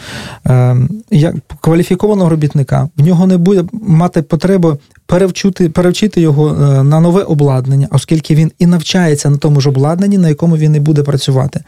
як 1.11 1.35
кваліфікованого 1.61 2.31
робітника. 2.31 2.89
В 2.97 3.03
нього 3.03 3.27
не 3.27 3.37
буде 3.37 3.65
мати 3.73 4.23
потреби 4.23 4.77
перевчити, 5.13 5.69
перевчити 5.69 6.21
його 6.21 6.49
е, 6.49 6.83
на 6.83 7.01
нове 7.01 7.23
обладнання, 7.23 7.89
оскільки 7.91 8.35
він 8.35 8.53
і 8.59 8.67
навчається 8.67 9.31
на 9.31 9.37
тому 9.37 9.61
ж 9.61 9.69
обладнанні, 9.69 10.19
на 10.19 10.29
якому 10.29 10.57
він 10.57 10.75
і 10.75 10.81
буде 10.81 11.03
працювати. 11.03 11.61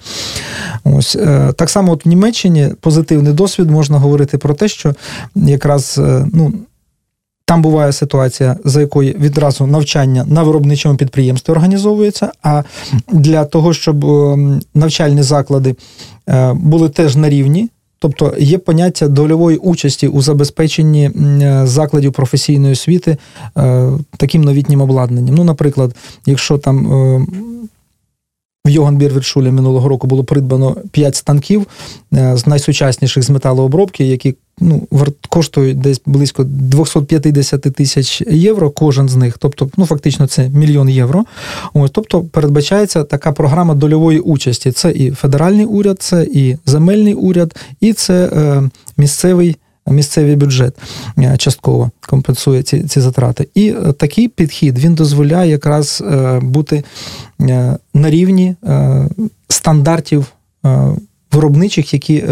Ось 0.85 1.17
е, 1.17 1.53
так 1.57 1.71
само, 1.71 1.93
от 1.93 2.07
в 2.07 2.09
Німеччині 2.09 2.69
позитивний 2.81 3.33
досвід 3.33 3.71
можна 3.71 3.99
говорити 3.99 4.39
про 4.39 4.55
те, 4.55 4.69
що 4.69 4.95
якраз 5.35 5.99
е, 5.99 6.27
ну. 6.33 6.53
Там 7.47 7.63
буває 7.63 7.93
ситуація, 7.93 8.57
за 8.65 8.81
якою 8.81 9.13
відразу 9.13 9.67
навчання 9.67 10.25
на 10.29 10.43
виробничому 10.43 10.97
підприємстві 10.97 11.53
організовується. 11.53 12.33
А 12.43 12.63
для 13.13 13.45
того, 13.45 13.73
щоб 13.73 14.05
ем, 14.05 14.61
навчальні 14.75 15.23
заклади 15.23 15.77
були 16.55 16.89
теж 16.89 17.17
на 17.17 17.29
рівні, 17.29 17.69
тобто 18.05 18.35
є 18.39 18.59
поняття 18.59 19.09
дольової 19.09 19.57
участі 19.57 20.09
у 20.09 20.23
забезпеченні 20.23 21.05
е, 21.05 21.63
закладів 21.67 22.13
професійної 22.13 22.73
освіти 22.73 23.17
е, 23.57 23.91
таким 24.17 24.45
новітнім 24.45 24.81
обладнанням. 24.81 25.35
Ну, 25.35 25.45
наприклад, 25.45 25.95
якщо 26.27 26.59
там 26.59 26.87
в 26.87 27.27
Йоган 28.75 28.97
Бірвіршулі 28.97 29.51
минулого 29.51 29.89
року 29.89 30.07
було 30.07 30.25
придбано 30.25 30.77
5 30.91 31.17
станків 31.17 31.67
е, 32.15 32.37
з 32.37 32.47
найсучасніших 32.47 33.23
з 33.23 33.31
металообробки, 33.31 34.05
які 34.05 34.35
ну, 34.61 34.89
коштують 35.29 35.81
десь 35.81 36.01
близько 36.07 36.45
250 36.45 37.61
тисяч 37.61 38.23
євро, 38.31 38.71
кожен 38.71 39.09
з 39.09 39.17
них. 39.17 39.39
Тобто, 39.39 39.71
ну 39.77 39.87
фактично, 39.87 40.27
це 40.27 40.49
мільйон 40.49 40.89
євро. 40.89 41.25
Ось, 41.75 41.91
Тобто 41.91 42.21
передбачається 42.21 43.05
така 43.05 43.33
програма 43.33 43.75
дольової 43.75 44.21
участі. 44.21 44.73
Це 44.73 44.93
і 44.93 45.11
федеральний 45.11 45.67
уряд, 45.67 46.03
це 46.03 46.25
і 46.33 46.57
земельний 46.67 47.15
уряд, 47.15 47.57
і 47.81 47.93
це 47.93 48.31
е, 48.33 48.63
місцевий 48.97 49.57
місцевий 49.93 50.37
бюджет 50.37 50.75
е, 51.19 51.37
частково 51.37 51.91
компенсує 52.09 52.63
ці 52.63 52.83
ці 52.83 53.01
затрати. 53.01 53.49
І 53.55 53.69
е, 53.69 53.93
такий 53.93 54.29
підхід 54.29 54.79
він 54.79 54.95
дозволяє 54.95 55.51
якраз 55.51 56.03
е, 56.07 56.41
бути 56.43 56.85
на 57.95 58.11
рівні 58.11 58.57
стандартів 59.49 60.27
виробничих, 61.33 61.93
які 61.95 62.25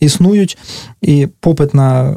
існують, 0.00 0.58
і 1.00 1.28
попит 1.40 1.74
на 1.74 2.16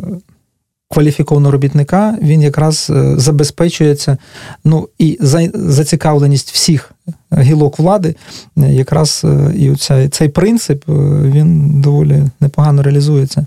кваліфікованого 0.89 1.51
робітника 1.51 2.17
він 2.21 2.41
якраз 2.41 2.91
забезпечується. 3.15 4.17
Ну 4.65 4.89
і 4.97 5.17
зацікавленість 5.53 6.51
всіх 6.51 6.91
гілок 7.37 7.79
влади, 7.79 8.15
якраз 8.55 9.25
і 9.55 9.69
оця, 9.69 10.09
цей 10.09 10.29
принцип 10.29 10.83
він 10.87 11.81
доволі 11.81 12.23
непогано 12.39 12.83
реалізується. 12.83 13.45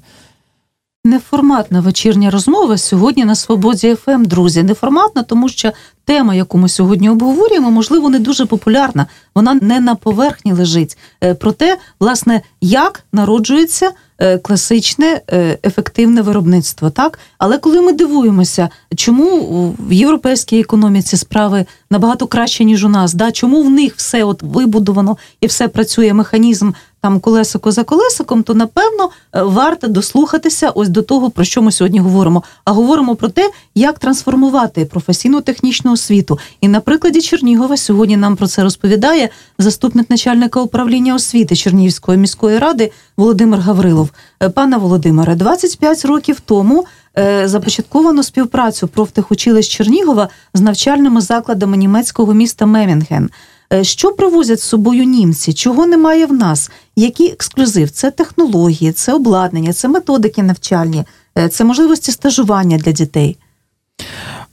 Неформатна 1.05 1.81
вечірня 1.81 2.31
розмова 2.31 2.79
сьогодні 2.79 3.25
на 3.25 3.35
свободі 3.35 3.95
ФМ, 3.95 4.11
ем, 4.11 4.25
друзі. 4.25 4.63
Неформатна, 4.63 5.23
тому 5.23 5.49
що 5.49 5.73
тема, 6.05 6.35
яку 6.35 6.59
ми 6.59 6.69
сьогодні 6.69 7.11
обговорюємо, 7.11 7.71
можливо, 7.71 8.09
не 8.09 8.19
дуже 8.19 8.47
популярна. 8.47 9.07
Вона 9.35 9.55
не 9.55 9.81
на 9.81 9.95
поверхні 9.95 10.53
лежить. 10.53 10.99
Е, 11.25 11.35
про 11.35 11.53
те, 11.53 11.79
власне, 12.01 12.43
як 12.61 13.05
народжується 13.13 13.91
е, 14.19 14.39
класичне 14.39 15.21
е, 15.31 15.59
ефективне 15.65 16.23
виробництво. 16.23 16.91
Так, 16.91 17.19
але 17.39 17.59
коли 17.59 17.81
ми 17.81 17.93
дивуємося, 17.93 18.69
чому 18.97 19.77
в 19.79 19.93
європейській 19.93 20.61
економіці 20.61 21.17
справи 21.17 21.67
набагато 21.91 22.27
краще 22.27 22.65
ніж 22.65 22.85
у 22.85 22.89
нас, 22.89 23.15
да 23.15 23.33
чому 23.33 23.63
в 23.63 23.71
них 23.71 23.97
все 23.97 24.25
от 24.25 24.43
вибудовано 24.43 25.17
і 25.41 25.47
все 25.47 25.69
працює 25.69 26.13
механізм 26.13 26.71
там 27.01 27.21
колесико 27.21 27.71
за 27.71 27.85
колесиком, 27.85 28.43
то 28.43 28.55
напевно 28.55 29.11
е, 29.33 29.43
варто 29.43 29.89
дослухатися 29.89 30.71
ось 30.71 30.89
до 30.89 31.03
того, 31.03 31.31
про 31.31 31.45
що 31.45 31.63
ми 31.63 31.73
сьогодні 31.73 31.99
говоримо. 31.99 32.43
А 32.65 32.73
говоримо 32.73 33.17
про 33.17 33.29
те, 33.29 33.51
як 33.75 33.99
трансформувати 33.99 34.85
професійну 34.85 35.41
технічну 35.41 35.93
освіту. 35.93 36.39
І 36.61 36.69
на 36.69 36.81
прикладі 36.81 37.23
Чернігова 37.23 37.77
сьогодні 37.77 38.17
нам 38.17 38.37
про 38.37 38.47
це 38.47 38.63
розповідає 38.63 39.29
заступник 39.59 40.11
начальника 40.11 40.61
управління 40.61 41.15
освіти 41.15 41.57
Чернігівської 41.57 42.19
міської 42.19 42.59
ради 42.59 42.93
Володимир 43.17 43.61
Гаврилов. 43.61 44.11
Е, 44.43 44.49
пане 44.49 44.77
Володимире, 44.77 45.35
25 45.35 46.05
років 46.05 46.41
тому. 46.41 46.87
Е, 47.19 47.49
започатковано 47.49 48.23
співпрацю 48.23 48.89
профтехучилищ 48.89 49.69
Чернігова 49.69 50.29
з 50.55 50.61
навчальними 50.61 51.21
закладами 51.21 51.77
німецького 51.77 52.35
міста 52.35 52.67
Мемінген. 52.67 53.31
Е, 53.73 53.85
що 53.85 54.13
привозять 54.13 54.61
з 54.61 54.63
собою 54.63 55.05
німці? 55.05 55.53
Чого 55.53 55.87
немає 55.87 56.27
в 56.27 56.33
нас? 56.33 56.71
Який 56.97 57.33
ексклюзив? 57.33 57.91
Це 57.91 58.11
технології, 58.11 58.93
це 58.93 59.15
обладнання, 59.15 59.73
це 59.73 59.89
методики 59.89 60.43
навчальні, 60.43 61.05
е, 61.39 61.49
це 61.49 61.65
можливості 61.65 62.13
стажування 62.13 62.79
для 62.79 62.93
дітей. 62.93 63.37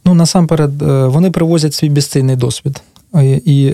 Ну 0.06 0.14
насамперед, 0.14 0.82
е, 0.82 1.08
вони 1.08 1.32
привозять 1.32 1.74
свій 1.74 1.90
безцінний 1.90 2.36
досвід. 2.36 2.82
І 3.46 3.74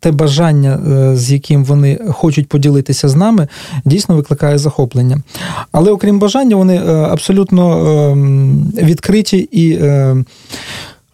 те 0.00 0.12
бажання, 0.12 0.80
з 1.16 1.32
яким 1.32 1.64
вони 1.64 1.98
хочуть 2.10 2.48
поділитися 2.48 3.08
з 3.08 3.14
нами, 3.14 3.48
дійсно 3.84 4.16
викликає 4.16 4.58
захоплення. 4.58 5.22
Але 5.72 5.90
окрім 5.90 6.18
бажання, 6.18 6.56
вони 6.56 6.78
абсолютно 6.86 7.88
ем, 8.10 8.72
відкриті 8.76 9.48
і 9.52 9.78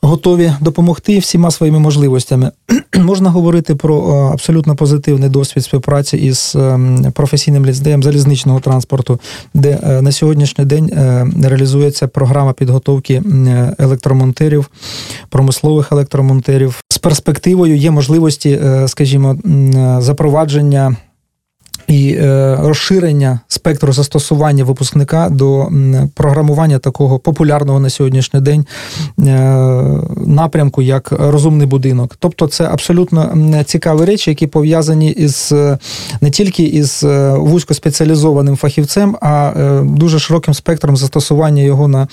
готові 0.03 0.53
допомогти 0.61 1.19
всіма 1.19 1.51
своїми 1.51 1.79
можливостями. 1.79 2.51
Можна 2.99 3.31
говорити 3.31 3.75
про 3.75 4.01
абсолютно 4.33 4.77
позитивний 4.77 5.29
досвід 5.29 5.65
співпраці 5.65 6.17
із 6.17 6.57
ем, 6.57 7.13
професійним 7.15 7.67
ліцеєм 7.67 8.03
залізничного 8.03 8.61
транспорту, 8.61 9.21
де 9.55 9.79
е, 9.83 10.03
на 10.03 10.13
сьогоднішній 10.13 10.65
день 10.65 10.91
е, 10.93 11.27
реалізується 11.43 12.09
програма 12.09 12.53
підготовки 12.53 13.23
електромонтерів, 13.79 14.71
промислових 15.29 15.93
електромонтерів. 15.93 16.83
З 16.89 16.99
перспективою 16.99 17.77
є 17.77 17.91
можливості, 17.91 18.51
е, 18.51 18.89
скажімо, 18.89 19.37
запровадження 19.99 20.97
і 21.89 22.13
е, 22.13 22.57
розширення 22.61 23.41
спектру 23.49 23.93
застосування 23.93 24.65
випускника 24.65 25.29
до 25.29 25.69
програмування 26.15 26.79
такого 26.79 27.19
популярного 27.19 27.81
на 27.81 27.91
сьогоднішній 27.91 28.41
день 28.41 28.67
е, 29.19 29.25
напрямку, 30.27 30.83
як 30.83 31.13
розумний 31.13 31.67
будинок. 31.67 32.17
Тобто, 32.19 32.47
це 32.47 32.65
абсолютно 32.65 33.33
цікаві 33.67 34.05
речі, 34.05 34.31
які 34.31 34.47
пов'язані 34.47 35.11
із 35.11 35.53
е, 35.53 35.79
не 36.21 36.31
тільки 36.31 36.63
із 36.63 37.03
вузькоспеціалізованим 37.37 38.57
фахівцем, 38.57 39.17
а 39.21 39.53
дуже 39.85 40.19
широким 40.19 40.55
спектром 40.55 40.97
застосування 40.97 41.63
його 41.63 41.89
на, 41.89 42.09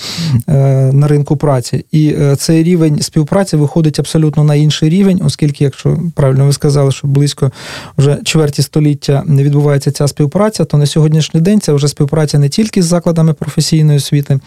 на 0.91 1.07
ринку 1.07 1.38
праці. 1.38 1.85
І 1.91 2.15
цей 2.38 2.63
рівень 2.63 3.01
співпраці 3.01 3.57
виходить 3.57 3.99
абсолютно 3.99 4.43
на 4.43 4.55
інший 4.55 4.89
рівень, 4.89 5.21
оскільки, 5.25 5.63
якщо 5.63 5.97
правильно 6.15 6.45
ви 6.45 6.53
сказали, 6.53 6.91
що 6.91 7.07
близько 7.07 7.51
вже 7.97 8.17
чверті 8.23 8.61
століття 8.61 9.23
не 9.25 9.43
відбувається 9.43 9.64
відбувається 9.65 9.91
ця 9.91 10.08
співпраця, 10.08 10.65
то 10.65 10.78
на 10.78 10.86
сьогоднішній 10.86 11.41
день 11.41 11.62
це 11.62 11.73
вже 11.73 11.88
співпраця 11.88 12.39
не 12.39 12.49
тільки 12.49 12.84
з 12.84 12.86
закладами 12.86 13.34
професійної 13.34 13.97
освіти, 13.97 14.39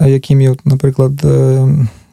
яким 0.00 0.40
є, 0.40 0.54
наприклад, 0.64 1.12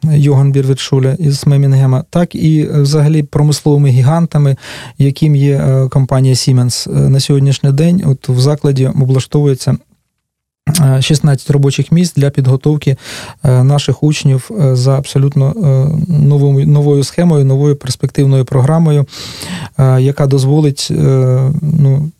Йоган 0.02 0.52
Бірвітшуля 0.52 1.16
із 1.18 1.46
Мемінгема, 1.46 2.04
так 2.10 2.34
і 2.34 2.68
взагалі 2.72 3.22
промисловими 3.22 3.88
гігантами, 3.88 4.56
яким 4.98 5.36
є 5.36 5.86
компанія 5.90 6.34
Siemens. 6.34 7.08
На 7.08 7.20
сьогоднішній 7.20 7.72
день 7.72 8.02
от 8.06 8.28
в 8.28 8.38
закладі 8.40 8.86
облаштовується 8.86 9.76
16 11.00 11.50
робочих 11.50 11.92
місць 11.92 12.14
для 12.14 12.30
підготовки 12.30 12.96
е, 13.44 13.62
наших 13.62 14.02
учнів 14.02 14.50
е, 14.50 14.76
за 14.76 14.98
абсолютно 14.98 15.50
е, 15.50 16.12
новою 16.12 16.66
новою 16.66 17.04
схемою, 17.04 17.44
новою 17.44 17.76
перспективною 17.76 18.44
програмою, 18.44 19.06
яка 19.98 20.26
дозволить 20.26 20.88
ну, 21.62 22.10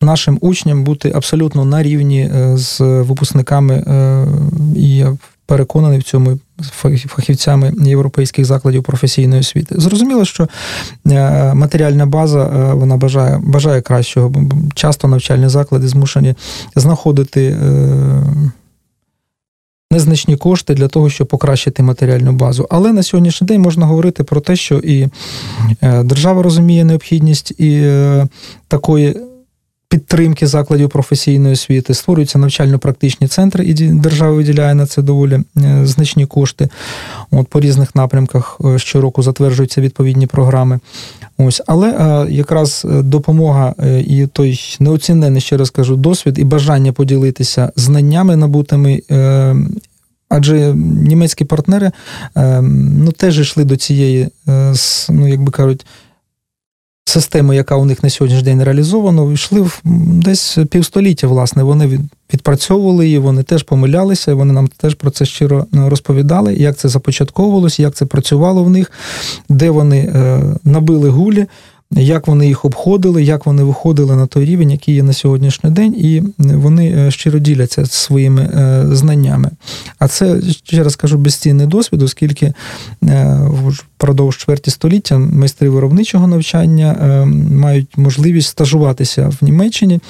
нашим 0.00 0.38
учням 0.40 0.84
бути 0.84 1.12
абсолютно 1.14 1.64
на 1.64 1.82
рівні 1.82 2.30
з 2.54 2.80
випускниками 2.80 3.84
і 4.76 4.96
я 4.96 5.16
переконаний 5.48 5.98
в 5.98 6.02
цьому 6.02 6.38
фахівцями 6.86 7.72
європейських 7.84 8.44
закладів 8.44 8.82
професійної 8.82 9.40
освіти. 9.40 9.74
Зрозуміло, 9.78 10.24
що 10.24 10.48
е, 11.06 11.54
матеріальна 11.54 12.06
база 12.06 12.42
е, 12.42 12.74
вона 12.74 12.96
бажає 12.96 13.40
бажає 13.42 13.80
кращого. 13.80 14.32
Часто 14.74 15.08
навчальні 15.08 15.48
заклади 15.48 15.88
змушені 15.88 16.34
знаходити. 16.76 17.46
Е, 17.46 18.22
незначні 19.90 20.36
кошти 20.36 20.74
для 20.74 20.88
того, 20.88 21.10
щоб 21.10 21.26
покращити 21.26 21.82
матеріальну 21.82 22.32
базу. 22.32 22.66
Але 22.70 22.92
на 22.92 23.02
сьогоднішній 23.02 23.46
день 23.46 23.60
можна 23.60 23.86
говорити 23.86 24.24
про 24.24 24.40
те, 24.40 24.56
що 24.56 24.78
і 24.78 25.08
держава 25.82 26.42
розуміє 26.42 26.84
необхідність 26.84 27.50
і 27.50 27.92
такої 28.68 29.16
підтримки 29.88 30.46
закладів 30.46 30.88
професійної 30.88 31.54
освіти, 31.54 31.94
створюються 31.94 32.38
навчально-практичні 32.38 33.28
центри, 33.28 33.64
і 33.64 33.74
держава 33.74 34.32
виділяє 34.32 34.74
на 34.74 34.86
це 34.86 35.02
доволі 35.02 35.40
е, 35.56 35.86
значні 35.86 36.26
кошти. 36.26 36.68
От 37.30 37.48
По 37.48 37.60
різних 37.60 37.94
напрямках 37.94 38.60
е, 38.64 38.78
щороку 38.78 39.22
затверджуються 39.22 39.80
відповідні 39.80 40.26
програми. 40.26 40.80
Ось, 41.38 41.62
Але 41.66 41.90
е, 41.90 42.30
якраз 42.30 42.86
допомога 42.88 43.74
і 44.06 44.26
той 44.32 44.60
неоцінений, 44.80 45.40
ще 45.40 45.56
раз 45.56 45.70
кажу, 45.70 45.96
досвід 45.96 46.38
і 46.38 46.44
бажання 46.44 46.92
поділитися 46.92 47.72
знаннями 47.76 48.36
набутими. 48.36 49.02
Адже 50.30 50.74
німецькі 50.76 51.44
партнери 51.44 51.90
ну, 52.62 53.12
теж 53.12 53.40
йшли 53.40 53.64
до 53.64 53.76
цієї, 53.76 54.28
ну, 55.08 55.28
як 55.28 55.42
би 55.42 55.52
кажуть, 55.52 55.86
систему, 57.08 57.52
яка 57.52 57.76
у 57.76 57.84
них 57.84 58.02
на 58.02 58.10
сьогоднішній 58.10 58.44
день 58.44 58.64
реалізована, 58.64 59.32
йшли 59.32 59.60
в 59.60 59.80
десь 59.84 60.58
півстоліття, 60.70 61.26
власне. 61.26 61.62
Вони 61.62 62.00
відпрацьовували 62.34 63.06
її, 63.06 63.18
вони 63.18 63.42
теж 63.42 63.62
помилялися, 63.62 64.34
вони 64.34 64.52
нам 64.52 64.68
теж 64.68 64.94
про 64.94 65.10
це 65.10 65.24
щиро 65.24 65.66
е, 65.74 65.88
розповідали, 65.88 66.54
як 66.54 66.76
це 66.76 66.88
започатковувалося, 66.88 67.82
як 67.82 67.94
це 67.94 68.06
працювало 68.06 68.64
в 68.64 68.70
них, 68.70 68.92
де 69.48 69.70
вони 69.70 69.98
е, 69.98 70.42
набили 70.64 71.08
гулі 71.08 71.46
як 71.90 72.26
вони 72.26 72.46
їх 72.46 72.64
обходили, 72.64 73.22
як 73.22 73.46
вони 73.46 73.62
виходили 73.62 74.16
на 74.16 74.26
той 74.26 74.44
рівень, 74.44 74.70
який 74.70 74.94
є 74.94 75.02
на 75.02 75.12
сьогоднішній 75.12 75.70
день, 75.70 75.94
і 75.94 76.22
вони 76.38 76.90
е, 76.90 77.10
щиро 77.10 77.38
діляться 77.38 77.86
своїми 77.86 78.42
е, 78.42 78.84
знаннями. 78.96 79.50
А 79.98 80.08
це 80.08 80.40
ще 80.64 80.82
раз 80.82 80.96
кажу 80.96 81.18
безцінний 81.18 81.66
досвід, 81.66 82.02
оскільки 82.02 82.52
е, 83.04 83.40
впродовж 83.96 84.36
чверті 84.36 84.70
століття 84.70 85.18
майстри 85.18 85.68
виробничого 85.68 86.26
навчання 86.26 86.94
мають 87.52 87.98
можливість 87.98 88.48
стажуватися 88.48 89.28
в 89.40 89.44
Німеччині. 89.44 90.00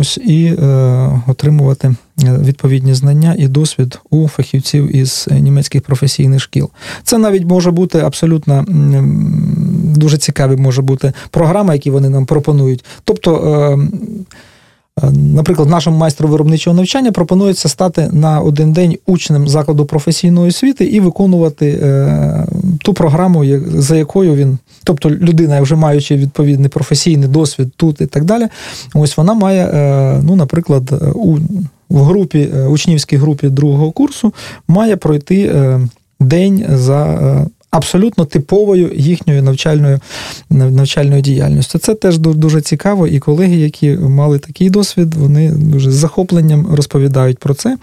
Ось 0.00 0.18
і 0.18 0.46
е, 0.46 1.22
отримувати 1.26 1.94
відповідні 2.18 2.94
знання 2.94 3.34
і 3.38 3.48
досвід 3.48 3.98
у 4.10 4.28
фахівців 4.28 4.96
із 4.96 5.28
німецьких 5.30 5.82
професійних 5.82 6.40
шкіл. 6.40 6.70
Це 7.02 7.18
навіть 7.18 7.44
може 7.44 7.70
бути 7.70 7.98
абсолютно 7.98 8.64
дуже 9.98 10.18
цікаві 10.18 10.56
може 10.56 10.82
бути 10.82 11.12
програми, 11.30 11.74
які 11.74 11.90
вони 11.90 12.08
нам 12.08 12.26
пропонують. 12.26 12.84
Тобто. 13.04 13.36
Е, 13.36 15.06
е, 15.06 15.10
наприклад, 15.12 15.68
нашому 15.68 15.98
майстру 15.98 16.28
виробничого 16.28 16.76
навчання 16.76 17.12
пропонується 17.12 17.68
стати 17.68 18.08
на 18.12 18.40
один 18.40 18.72
день 18.72 18.98
учнем 19.06 19.48
закладу 19.48 19.84
професійної 19.84 20.48
освіти 20.48 20.84
і 20.84 21.00
виконувати 21.00 21.78
е, 21.82 22.46
ту 22.82 22.94
програму, 22.94 23.44
за 23.74 23.96
якою 23.96 24.34
він, 24.34 24.58
тобто 24.88 25.10
людина, 25.10 25.60
вже 25.60 25.76
маючи 25.76 26.16
відповідний 26.16 26.68
професійний 26.68 27.28
досвід 27.28 27.68
тут 27.76 28.00
і 28.00 28.06
так 28.06 28.24
далі, 28.24 28.48
ось 28.94 29.16
вона 29.16 29.34
має, 29.34 29.64
е, 29.66 30.20
ну, 30.24 30.36
наприклад, 30.36 31.12
у 31.14 31.38
в 31.90 32.02
групі, 32.02 32.46
учнівській 32.68 33.16
групі 33.16 33.48
другого 33.48 33.90
курсу 33.90 34.32
має 34.68 34.96
пройти 34.96 35.54
день 36.20 36.64
за 36.68 37.18
абсолютно 37.70 38.24
типовою 38.24 38.92
їхньою 38.94 39.42
навчальною 39.42 40.00
навчальною 40.50 41.22
діяльністю. 41.22 41.78
Це 41.78 41.94
теж 41.94 42.18
дуже 42.18 42.60
цікаво, 42.60 43.06
і 43.06 43.18
колеги, 43.18 43.56
які 43.56 43.96
мали 43.96 44.38
такий 44.38 44.70
досвід, 44.70 45.14
вони 45.14 45.50
дуже 45.50 45.90
з 45.90 45.94
захопленням 45.94 46.66
розповідають 46.74 47.38
про 47.38 47.54
це. 47.54 47.78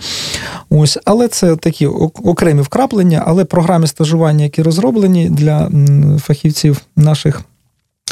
Ось, 0.69 0.97
Але 1.05 1.27
це 1.27 1.55
такі 1.55 1.85
окремі 1.85 2.61
вкраплення, 2.61 3.23
але 3.25 3.45
програми 3.45 3.87
стажування, 3.87 4.43
які 4.43 4.61
розроблені 4.61 5.29
для 5.29 5.71
фахівців 6.19 6.81
наших. 6.95 7.41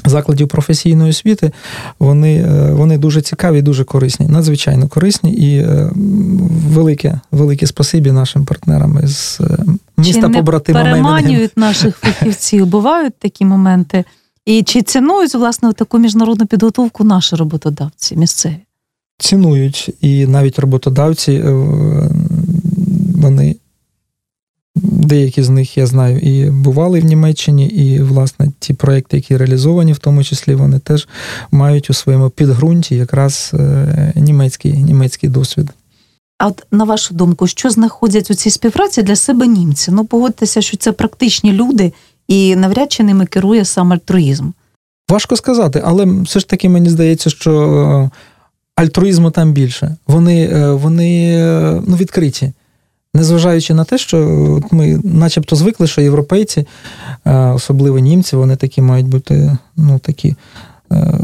Закладів 0.05 0.47
професійної 0.47 1.09
освіти, 1.09 1.51
вони 1.99 2.35
е, 2.35 2.71
вони 2.71 2.97
дуже 2.97 3.21
цікаві, 3.21 3.61
дуже 3.61 3.83
корисні, 3.83 4.27
надзвичайно 4.27 4.87
корисні 4.87 5.33
і 5.33 5.57
е, 5.57 5.89
велике 6.69 7.19
велике 7.31 7.67
спасибі 7.67 8.11
нашим 8.11 8.45
партнерам 8.45 8.99
з 9.03 9.41
міста 9.97 10.29
побратима 10.29 10.83
переманюють 10.83 11.57
наших 11.57 11.97
фахівців. 11.97 12.65
Бувають 12.65 13.13
такі 13.19 13.45
моменти. 13.45 14.03
І 14.45 14.63
чи 14.63 14.81
цінують 14.81 15.35
власне 15.35 15.73
таку 15.73 15.99
міжнародну 15.99 16.45
підготовку 16.45 17.03
наші 17.03 17.35
роботодавці 17.35 18.15
місцеві? 18.15 18.57
Цінують 19.17 19.89
і 20.01 20.27
навіть 20.27 20.59
роботодавці 20.59 21.43
вони 23.15 23.55
Деякі 24.75 25.43
з 25.43 25.49
них 25.49 25.77
я 25.77 25.85
знаю 25.85 26.19
і 26.19 26.49
бували 26.49 26.99
в 26.99 27.05
Німеччині, 27.05 27.67
і, 27.67 27.99
власне, 27.99 28.51
ті 28.59 28.73
проекти, 28.73 29.17
які 29.17 29.37
реалізовані, 29.37 29.93
в 29.93 29.97
тому 29.97 30.23
числі, 30.23 30.55
вони 30.55 30.79
теж 30.79 31.07
мають 31.51 31.89
у 31.89 31.93
своєму 31.93 32.29
підґрунті 32.29 32.95
якраз 32.95 33.51
е, 33.53 34.13
німецький, 34.15 34.73
німецький 34.73 35.29
досвід. 35.29 35.69
А 36.37 36.47
от 36.47 36.65
на 36.71 36.83
вашу 36.83 37.13
думку, 37.13 37.47
що 37.47 37.69
знаходять 37.69 38.31
у 38.31 38.33
цій 38.33 38.49
співпраці 38.49 39.03
для 39.03 39.15
себе 39.15 39.47
німці? 39.47 39.91
Ну, 39.91 40.05
погодьтеся, 40.05 40.61
що 40.61 40.77
це 40.77 40.91
практичні 40.91 41.53
люди, 41.53 41.93
і 42.27 42.55
навряд 42.55 42.91
чи 42.91 43.03
ними 43.03 43.25
керує 43.25 43.65
сам 43.65 43.93
альтруїзм. 43.93 44.49
Важко 45.09 45.35
сказати, 45.35 45.81
але 45.85 46.05
все 46.05 46.39
ж 46.39 46.47
таки 46.47 46.69
мені 46.69 46.89
здається, 46.89 47.29
що 47.29 47.51
е, 47.61 48.09
альтруїзму 48.75 49.31
там 49.31 49.53
більше. 49.53 49.95
Вони 50.07 50.45
е, 50.45 50.71
вони 50.71 51.37
ну, 51.87 51.95
відкриті. 51.95 52.53
Незважаючи 53.15 53.73
на 53.73 53.83
те, 53.83 53.97
що 53.97 54.17
ми 54.71 54.99
начебто 55.03 55.55
звикли, 55.55 55.87
що 55.87 56.01
європейці, 56.01 56.67
е, 57.25 57.35
особливо 57.35 57.99
німці, 57.99 58.35
вони 58.35 58.55
такі 58.55 58.81
мають 58.81 59.07
бути 59.07 59.57
ну, 59.75 59.99
такі 59.99 60.35
е, 60.91 61.19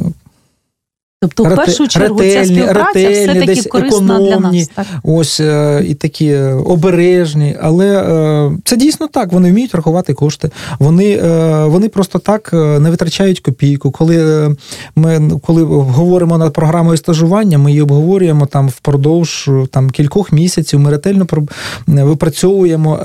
Тобто, 1.22 1.44
в 1.44 1.56
першу 1.56 1.88
чергу, 1.88 2.20
ретельні, 2.20 2.34
ця 2.34 2.46
співпраця 2.46 3.00
ретельні, 3.00 3.40
все-таки 3.40 3.70
корисна 3.70 4.16
економні, 4.16 4.30
для 4.30 4.40
нас. 4.40 4.68
Так? 4.68 4.86
Ось 5.04 5.40
е, 5.40 5.84
і 5.88 5.94
такі 5.94 6.36
обережні, 6.66 7.56
але 7.62 7.88
е, 7.88 8.52
це 8.64 8.78
дійсно 8.78 9.08
так. 9.08 9.32
Вони 9.32 9.52
вміють 9.52 9.76
рахувати 9.76 10.14
кошти. 10.14 10.50
Вони 10.80 11.12
е, 11.12 11.66
вони 11.66 11.90
просто 11.90 12.20
так 12.20 12.54
не 12.54 12.90
витрачають 12.90 13.40
копійку. 13.40 13.92
Коли 13.92 14.50
ми 14.96 15.32
коли 15.46 15.64
говоримо 15.64 16.38
над 16.38 16.54
програмою 16.54 16.98
стажування, 16.98 17.58
ми 17.58 17.72
її 17.72 17.82
обговорюємо 17.82 18.46
там 18.46 18.70
впродовж 18.70 19.50
там 19.72 19.90
кількох 19.90 20.32
місяців. 20.32 20.80
Ми 20.80 20.92
ретельно 20.92 21.28
випрацьовуємо 21.88 23.00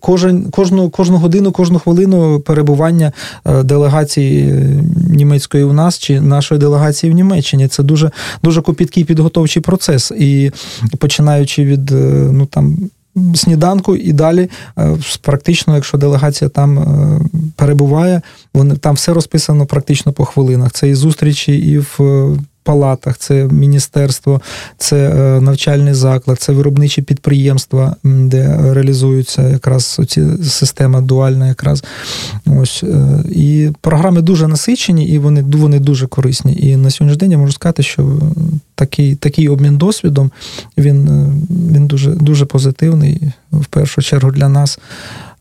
кожен 0.00 0.44
кожну 0.50 0.90
кожну 0.90 1.16
годину, 1.16 1.52
кожну 1.52 1.78
хвилину 1.78 2.40
перебування 2.40 3.12
делегації 3.62 4.54
німецької 5.08 5.64
у 5.64 5.72
нас 5.72 5.98
чи 5.98 6.20
нашої 6.20 6.60
делегації 6.60 7.12
в 7.12 7.14
Німеччині. 7.14 7.41
Німеччині. 7.42 7.68
Це 7.68 7.82
дуже 7.82 8.10
дуже 8.42 8.62
копіткий 8.62 9.04
підготовчий 9.04 9.62
процес. 9.62 10.10
І 10.10 10.50
починаючи 10.98 11.64
від 11.64 11.92
е, 11.92 11.94
ну 12.32 12.46
там. 12.46 12.78
Сніданку 13.34 13.96
і 13.96 14.12
далі, 14.12 14.48
е, 14.78 14.96
практично, 15.20 15.74
якщо 15.74 15.98
делегація 15.98 16.50
там 16.50 16.78
е, 16.78 17.20
перебуває, 17.56 18.22
вони 18.54 18.76
там 18.76 18.94
все 18.94 19.12
розписано 19.12 19.66
практично 19.66 20.12
по 20.12 20.24
хвилинах. 20.24 20.72
Це 20.72 20.88
і 20.88 20.94
зустрічі, 20.94 21.52
і 21.52 21.78
в 21.78 21.98
палатах, 22.62 23.18
це 23.18 23.44
міністерство, 23.44 24.40
це 24.78 24.96
е, 24.96 25.40
навчальний 25.40 25.94
заклад, 25.94 26.40
це 26.40 26.52
виробничі 26.52 27.02
підприємства, 27.02 27.96
де 28.04 28.58
реалізується 28.72 29.48
якраз 29.48 30.00
ці 30.08 30.22
система 30.44 31.00
дуальна, 31.00 31.48
якраз 31.48 31.84
ось 32.46 32.82
е, 32.82 33.24
і 33.30 33.70
програми 33.80 34.22
дуже 34.22 34.48
насичені, 34.48 35.08
і 35.08 35.18
вони 35.18 35.42
вони 35.42 35.78
дуже 35.78 36.06
корисні. 36.06 36.56
І 36.60 36.76
на 36.76 36.90
сьогоднішній 36.90 37.20
день 37.20 37.30
я 37.30 37.38
можу 37.38 37.52
сказати, 37.52 37.82
що 37.82 38.20
такий 38.74 39.14
такий 39.14 39.48
обмін 39.48 39.76
досвідом 39.76 40.30
він, 40.78 41.08
він 41.72 41.86
дуже, 41.86 42.10
дуже 42.10 42.44
позитивний 42.44 43.32
в 43.52 43.66
першу 43.66 44.02
чергу 44.02 44.30
для 44.30 44.48
нас. 44.48 44.78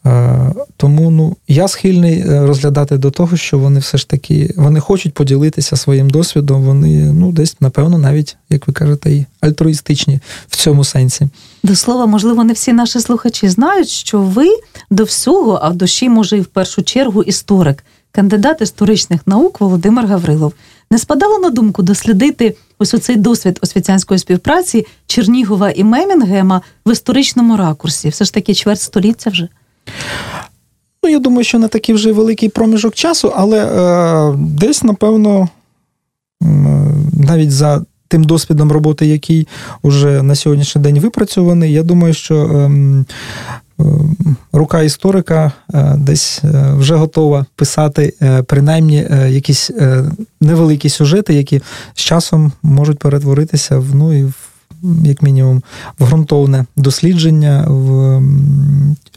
Е, 0.05 0.53
тому 0.77 1.11
ну, 1.11 1.37
я 1.47 1.67
схильний 1.67 2.19
е, 2.19 2.45
розглядати 2.45 2.97
до 2.97 3.11
того, 3.11 3.37
що 3.37 3.59
вони 3.59 3.79
все 3.79 3.97
ж 3.97 4.09
таки 4.09 4.53
вони 4.57 4.79
хочуть 4.79 5.13
поділитися 5.13 5.75
своїм 5.75 6.09
досвідом. 6.09 6.63
Вони 6.63 7.13
ну 7.13 7.31
десь, 7.31 7.61
напевно, 7.61 7.97
навіть, 7.97 8.37
як 8.49 8.67
ви 8.67 8.73
кажете, 8.73 9.11
і 9.11 9.25
альтруїстичні 9.41 10.19
в 10.47 10.55
цьому 10.55 10.83
сенсі. 10.83 11.27
До 11.63 11.75
слова, 11.75 12.05
можливо, 12.05 12.43
не 12.43 12.53
всі 12.53 12.73
наші 12.73 12.99
слухачі 12.99 13.49
знають, 13.49 13.89
що 13.89 14.21
ви 14.21 14.47
до 14.91 15.03
всього, 15.03 15.59
а 15.61 15.69
в 15.69 15.75
душі, 15.75 16.09
може, 16.09 16.37
і 16.37 16.41
в 16.41 16.45
першу 16.45 16.83
чергу, 16.83 17.23
історик, 17.23 17.83
кандидат 18.11 18.61
історичних 18.61 19.27
наук 19.27 19.61
Володимир 19.61 20.05
Гаврилов. 20.05 20.53
Не 20.91 20.97
спадало 20.97 21.39
на 21.39 21.49
думку 21.49 21.83
дослідити 21.83 22.55
ось 22.79 22.93
оцей 22.93 23.15
досвід 23.15 23.59
освітянської 23.61 24.19
співпраці 24.19 24.85
Чернігова 25.07 25.71
і 25.71 25.83
Мемінгема 25.83 26.61
в 26.85 26.91
історичному 26.91 27.57
ракурсі. 27.57 28.09
Все 28.09 28.25
ж 28.25 28.33
таки 28.33 28.53
чверть 28.53 28.81
століття 28.81 29.29
вже. 29.29 29.47
Ну, 31.04 31.10
я 31.10 31.19
думаю, 31.19 31.43
що 31.43 31.60
не 31.60 31.67
такий 31.67 31.95
вже 31.95 32.12
великий 32.12 32.49
проміжок 32.49 32.93
часу, 32.93 33.34
але 33.36 33.65
е, 33.65 34.36
десь, 34.38 34.84
напевно, 34.84 35.49
навіть 37.13 37.51
за 37.51 37.86
тим 38.12 38.23
досвідом 38.23 38.71
роботи, 38.71 39.06
який 39.06 39.47
вже 39.84 40.23
на 40.23 40.36
сьогоднішній 40.36 40.82
день 40.82 40.99
випрацьований, 40.99 41.73
я 41.73 41.84
думаю, 41.84 42.13
що 42.13 42.36
е, 42.36 42.71
е, 43.80 43.84
рука 44.54 44.82
історика 44.82 45.51
е, 45.73 45.95
десь 45.97 46.41
е, 46.43 46.73
вже 46.73 46.95
готова 46.95 47.45
писати 47.56 48.13
е, 48.21 48.43
принаймні 48.43 49.08
якісь 49.27 49.71
невеликі 50.41 50.89
сюжети, 50.89 51.34
які 51.34 51.62
з 51.93 52.01
часом 52.01 52.51
можуть 52.63 52.99
перетворитися 52.99 53.80
в 53.80 53.95
ну 53.95 54.13
і 54.13 54.23
в 54.23 54.50
як 55.04 55.22
мінімум, 55.22 55.63
в 56.00 56.06
ґрунтовне 56.06 56.65
дослідження, 56.76 57.65
в, 57.67 58.22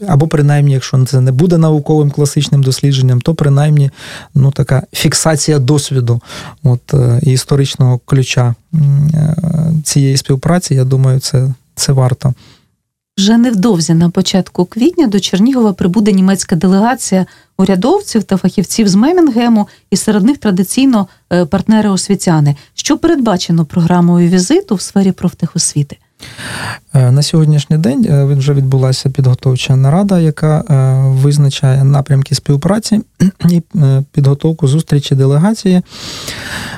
або 0.07 0.27
принаймні, 0.27 0.73
якщо 0.73 1.05
це 1.05 1.21
не 1.21 1.31
буде 1.31 1.57
науковим 1.57 2.11
класичним 2.11 2.63
дослідженням, 2.63 3.21
то 3.21 3.35
принаймні 3.35 3.91
ну, 4.35 4.51
така 4.51 4.83
фіксація 4.93 5.59
досвіду 5.59 6.21
от, 6.63 6.93
е, 6.93 7.19
і 7.23 7.31
історичного 7.31 7.99
ключа 8.05 8.55
е, 8.73 9.35
цієї 9.83 10.17
співпраці, 10.17 10.75
я 10.75 10.83
думаю, 10.83 11.19
це, 11.19 11.53
це 11.75 11.91
варто. 11.91 12.33
Вже 13.17 13.37
невдовзі 13.37 13.93
на 13.93 14.09
початку 14.09 14.65
квітня 14.65 15.07
до 15.07 15.19
Чернігова 15.19 15.73
прибуде 15.73 16.11
німецька 16.11 16.55
делегація 16.55 17.25
урядовців 17.57 18.23
та 18.23 18.37
фахівців 18.37 18.87
з 18.87 18.95
Мемінгему, 18.95 19.67
і 19.89 19.97
серед 19.97 20.23
них 20.23 20.37
традиційно 20.37 21.07
е, 21.33 21.45
партнери 21.45 21.89
освітяни. 21.89 22.55
Що 22.73 22.97
передбачено 22.97 23.65
програмою 23.65 24.29
візиту 24.29 24.75
в 24.75 24.81
сфері 24.81 25.11
профтехосвіти? 25.11 25.97
Е, 26.95 27.11
на 27.11 27.21
сьогоднішній 27.21 27.77
день 27.77 28.05
е, 28.09 28.23
вже 28.23 28.53
відбулася 28.53 29.09
підготовча 29.09 29.75
нарада, 29.75 30.19
яка 30.19 30.63
визначає 31.07 31.83
напрямки 31.83 32.35
співпраці 32.35 33.01
і 33.49 33.61
підготовку 34.11 34.67
зустрічі 34.67 35.15
делегації. 35.15 35.81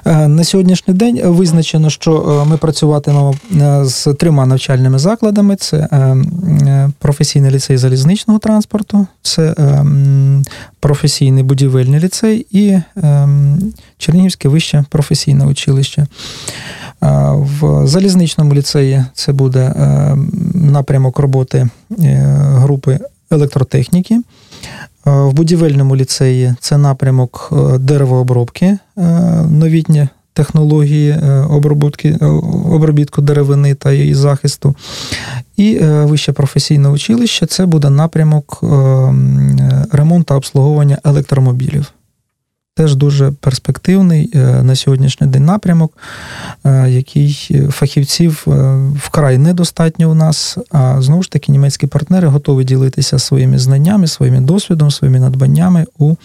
На 0.05 0.43
сьогоднішній 0.43 0.93
день 0.93 1.21
визначено, 1.23 1.89
що 1.89 2.43
ми 2.49 2.57
працюватимемо 2.57 3.35
з 3.83 4.13
трьома 4.13 4.45
навчальними 4.45 4.99
закладами: 4.99 5.55
це 5.55 5.87
професійний 6.99 7.51
ліцей 7.51 7.77
залізничного 7.77 8.39
транспорту, 8.39 9.07
це 9.21 9.55
професійний 10.79 11.43
будівельний 11.43 11.99
ліцей 11.99 12.47
і 12.51 12.79
Чернігівське 13.97 14.49
вище 14.49 14.85
професійне 14.89 15.45
училище. 15.45 16.07
В 17.01 17.87
залізничному 17.87 18.53
ліцеї 18.53 19.05
це 19.13 19.33
буде 19.33 19.73
напрямок 20.67 21.19
роботи 21.19 21.69
е, 21.99 22.25
групи 22.39 22.99
електротехніки. 23.31 24.21
В 25.05 25.33
будівельному 25.33 25.95
ліцеї 25.95 26.55
це 26.59 26.77
напрямок 26.77 27.49
е, 27.51 27.77
деревообробки, 27.77 28.65
е, 28.65 28.79
новітні 29.51 30.07
технології 30.33 31.15
обробітку 32.69 33.21
деревини 33.21 33.75
та 33.75 33.91
її 33.91 34.15
захисту. 34.15 34.75
І 35.55 35.79
вище 35.79 36.31
професійне 36.31 36.89
училище 36.89 37.45
це 37.45 37.65
буде 37.65 37.89
напрямок 37.89 38.59
ремонту 39.91 40.23
та 40.23 40.35
обслуговування 40.35 40.97
електромобілів 41.03 41.93
теж 42.77 42.95
дуже 42.95 43.31
перспективний 43.31 44.31
е, 44.35 44.63
на 44.63 44.75
сьогоднішній 44.75 45.27
день 45.27 45.45
напрямок, 45.45 45.97
е, 46.65 46.89
який 46.89 47.59
фахівців 47.69 48.45
е, 48.47 48.77
вкрай 48.95 49.37
недостатньо 49.37 50.11
у 50.11 50.13
нас. 50.13 50.57
А 50.71 51.01
знову 51.01 51.23
ж 51.23 51.31
таки, 51.31 51.51
німецькі 51.51 51.87
партнери 51.87 52.27
готові 52.27 52.63
ділитися 52.63 53.19
своїми 53.19 53.59
знаннями, 53.59 54.07
своїм 54.07 54.45
досвідом, 54.45 54.91
своїми 54.91 55.19
надбаннями 55.19 55.85
у 55.97 56.15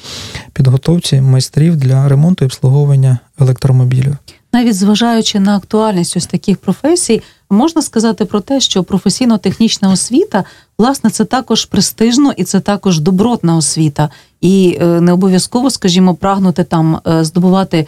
підготовці 0.52 1.20
майстрів 1.20 1.76
для 1.76 2.08
ремонту 2.08 2.44
і 2.44 2.46
обслуговування 2.46 3.18
електромобілів. 3.40 4.16
Навіть 4.52 4.76
зважаючи 4.76 5.40
на 5.40 5.56
актуальність 5.56 6.16
ось 6.16 6.26
таких 6.26 6.58
професій, 6.58 7.22
можна 7.50 7.82
сказати 7.82 8.24
про 8.24 8.40
те, 8.40 8.60
що 8.60 8.84
професійно-технічна 8.84 9.90
освіта, 9.90 10.44
власне, 10.78 11.10
це 11.10 11.24
також 11.24 11.64
престижно 11.64 12.32
і 12.36 12.44
це 12.44 12.60
також 12.60 13.00
добротна 13.00 13.56
освіта, 13.56 14.10
і 14.42 14.78
е, 14.80 15.00
не 15.00 15.12
обов'язково, 15.12 15.70
скажімо, 15.70 16.14
прагнути 16.14 16.64
там 16.64 17.00
е, 17.06 17.24
здобувати. 17.24 17.86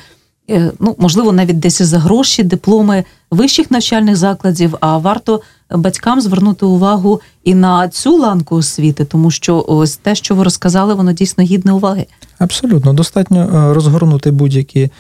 Е, 0.50 0.72
ну, 0.80 0.96
можливо, 0.98 1.32
навіть 1.32 1.58
десь 1.58 1.82
за 1.82 1.98
гроші, 1.98 2.42
дипломи 2.42 3.04
вищих 3.30 3.70
навчальних 3.70 4.16
закладів, 4.16 4.74
а 4.80 4.98
варто 4.98 5.40
батькам 5.70 6.20
звернути 6.20 6.66
увагу 6.66 7.20
і 7.44 7.54
на 7.54 7.88
цю 7.88 8.16
ланку 8.16 8.56
освіти, 8.56 9.04
тому 9.04 9.30
що 9.30 9.64
ось 9.68 9.96
те, 9.96 10.14
що 10.14 10.34
ви 10.34 10.44
розказали, 10.44 10.94
воно 10.94 11.12
дійсно 11.12 11.44
гідне 11.44 11.72
уваги. 11.72 12.06
Абсолютно, 12.38 12.92
достатньо 12.92 13.74
розгорнути 13.74 14.30
будь-який 14.30 14.90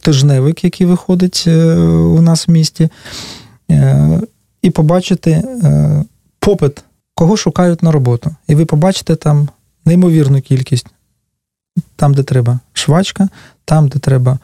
тижневик, 0.00 0.64
який 0.64 0.86
виходить 0.86 1.44
у 1.46 2.20
нас 2.20 2.48
в 2.48 2.50
місті, 2.50 2.88
і 4.62 4.70
побачити 4.70 5.42
попит, 6.38 6.84
кого 7.14 7.36
шукають 7.36 7.82
на 7.82 7.92
роботу. 7.92 8.30
І 8.48 8.54
ви 8.54 8.64
побачите 8.64 9.16
там 9.16 9.48
неймовірну 9.86 10.40
кількість. 10.40 10.86
Там, 11.96 12.14
де 12.14 12.22
треба 12.22 12.58
швачка, 12.72 13.28
там, 13.64 13.88
де 13.88 13.98
треба 13.98 14.38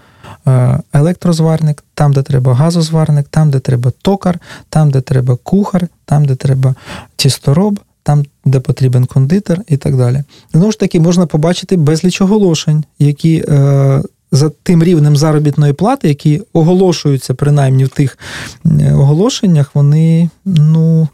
е, 0.46 0.78
електрозварник, 0.92 1.84
там, 1.94 2.12
де 2.12 2.22
треба 2.22 2.54
газозварник, 2.54 3.28
там, 3.28 3.50
де 3.50 3.58
треба 3.58 3.92
токар, 4.02 4.38
там, 4.68 4.90
де 4.90 5.00
треба 5.00 5.36
кухар, 5.36 5.88
там, 6.04 6.24
де 6.24 6.34
треба 6.34 6.74
тістороб, 7.16 7.80
там, 8.02 8.24
де 8.44 8.60
потрібен 8.60 9.04
кондитер 9.04 9.60
і 9.68 9.76
так 9.76 9.96
далі. 9.96 10.22
Знову 10.52 10.72
ж 10.72 10.78
таки, 10.78 11.00
можна 11.00 11.26
побачити 11.26 11.76
безліч 11.76 12.20
оголошень, 12.20 12.84
які 12.98 13.44
е, 13.48 14.02
за 14.32 14.50
тим 14.62 14.84
рівнем 14.84 15.16
заробітної 15.16 15.72
плати, 15.72 16.08
які 16.08 16.42
оголошуються 16.52 17.34
принаймні 17.34 17.84
в 17.84 17.88
тих 17.88 18.18
е, 18.66 18.92
оголошеннях, 18.94 19.74
вони 19.74 20.30
ну, 20.44 21.08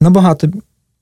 набагато 0.00 0.48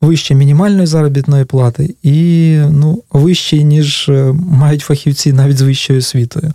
вище 0.00 0.34
мінімальної 0.34 0.86
заробітної 0.86 1.44
плати 1.44 1.94
і 2.02 2.56
ну, 2.70 3.02
вище, 3.10 3.62
ніж 3.62 4.08
е, 4.08 4.34
мають 4.50 4.80
фахівці 4.80 5.32
навіть 5.32 5.58
з 5.58 5.62
вищою 5.62 5.98
освітою. 5.98 6.52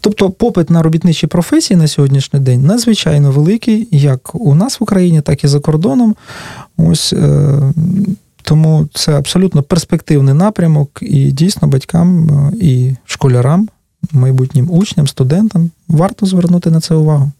Тобто 0.00 0.30
попит 0.30 0.70
на 0.70 0.82
робітничі 0.82 1.26
професії 1.26 1.76
на 1.76 1.88
сьогоднішній 1.88 2.40
день 2.40 2.66
надзвичайно 2.66 3.30
великий, 3.30 3.88
як 3.90 4.34
у 4.34 4.54
нас 4.54 4.80
в 4.80 4.82
Україні, 4.82 5.20
так 5.20 5.44
і 5.44 5.48
за 5.48 5.60
кордоном. 5.60 6.16
Ось 6.76 7.12
е, 7.12 7.58
тому 8.42 8.88
це 8.94 9.18
абсолютно 9.18 9.62
перспективний 9.62 10.34
напрямок, 10.34 10.98
і 11.02 11.32
дійсно 11.32 11.68
батькам 11.68 12.30
е, 12.30 12.52
і 12.60 12.94
школярам, 13.04 13.68
майбутнім 14.12 14.70
учням, 14.70 15.06
студентам 15.06 15.70
варто 15.88 16.26
звернути 16.26 16.70
на 16.70 16.80
це 16.80 16.94
увагу. 16.94 17.32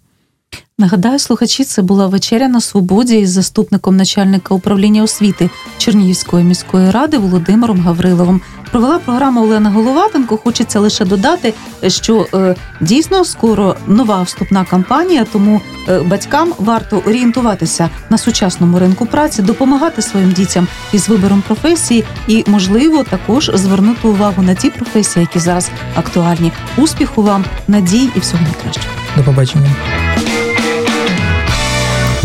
Нагадаю, 0.79 1.19
слухачі, 1.19 1.65
це 1.65 1.83
була 1.83 2.07
вечеря 2.07 2.49
на 2.49 2.61
свободі 2.61 3.17
із 3.17 3.31
заступником 3.31 3.97
начальника 3.97 4.55
управління 4.55 5.03
освіти 5.03 5.51
Чернігівської 5.79 6.45
міської 6.45 6.91
ради 6.91 7.19
Володимиром 7.19 7.81
Гавриловим. 7.81 8.41
Провела 8.71 8.99
програму 8.99 9.43
Олена 9.43 9.71
Головатенко. 9.71 10.37
Хочеться 10.37 10.81
лише 10.81 11.05
додати, 11.05 11.55
що 11.89 12.27
е, 12.35 12.55
дійсно 12.81 13.25
скоро 13.25 13.77
нова 13.87 14.23
вступна 14.23 14.65
кампанія, 14.65 15.27
тому 15.33 15.61
е, 15.89 16.01
батькам 16.01 16.53
варто 16.59 16.99
орієнтуватися 17.07 17.91
на 18.11 18.19
сучасному 18.19 18.79
ринку 18.79 19.07
праці, 19.07 19.43
допомагати 19.43 20.03
своїм 20.03 20.33
дітям 20.33 20.69
із 20.93 21.09
вибором 21.09 21.43
професії 21.47 22.05
і, 22.29 22.45
можливо, 22.47 23.05
також 23.05 23.51
звернути 23.55 24.09
увагу 24.09 24.43
на 24.43 24.55
ті 24.55 24.71
професії, 24.71 25.23
які 25.23 25.39
зараз 25.39 25.71
актуальні. 25.95 26.53
Успіху 26.77 27.23
вам, 27.23 27.45
надій 27.69 28.09
і 28.17 28.19
всього 28.21 28.43
найкращого. 28.43 28.95
До 29.17 29.23
побачення. 29.23 29.71